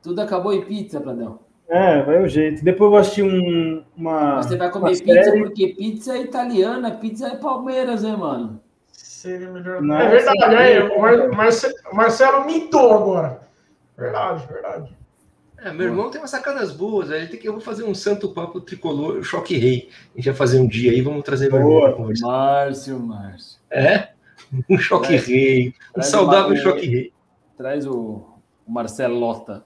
[0.01, 1.37] tudo acabou em pizza, Bradão.
[1.69, 2.63] É, vai o jeito.
[2.63, 4.37] Depois eu vou assistir um, uma.
[4.37, 5.43] Você vai comer pizza série.
[5.43, 8.59] porque pizza é italiana, pizza é Palmeiras, né, mano?
[8.91, 9.79] Seria melhor.
[9.79, 13.41] Não, é verdade, é, o Marcelo, Marcelo mitou agora.
[13.95, 14.96] Verdade, verdade.
[15.59, 17.09] É, meu irmão tem umas sacadas boas.
[17.09, 19.89] Ele tem que, eu vou fazer um santo papo tricolor, choque rei.
[20.13, 22.27] A gente vai fazer um dia aí, vamos trazer meu irmão conversar.
[22.27, 23.59] Márcio, Márcio.
[23.69, 24.09] É?
[24.69, 25.73] Um choque traz, rei.
[25.95, 27.13] Um saudável choque rei.
[27.57, 28.23] Traz o,
[28.65, 29.65] o Marcelo Lota.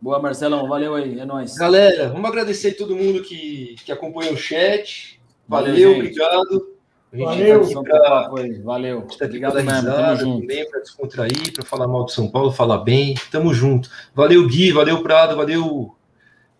[0.00, 0.66] Boa, Marcelão.
[0.66, 1.20] Valeu aí.
[1.20, 1.54] É nóis.
[1.54, 5.20] Galera, vamos agradecer a todo mundo que, que acompanha o chat.
[5.46, 6.69] Valeu, Valeu obrigado.
[7.12, 8.30] Valeu, pra,
[8.62, 9.02] valeu.
[9.18, 10.40] Tá Obrigado tamo junto.
[10.42, 13.14] Também para descontrair, para falar mal de São Paulo, falar bem.
[13.32, 13.90] Tamo junto.
[14.14, 15.94] Valeu, Gui, valeu, Prado, valeu,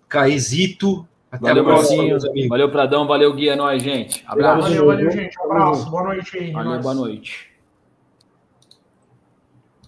[0.09, 1.07] Caizito.
[1.31, 4.25] Até valeu, a próxima, Valeu, Pradão, valeu, Gui, é nóis, gente.
[4.27, 4.63] Abraço.
[4.63, 5.41] Valeu, valeu, gente.
[5.41, 5.89] Abraço.
[5.89, 6.51] Boa noite aí.
[6.51, 7.50] Valeu, boa noite.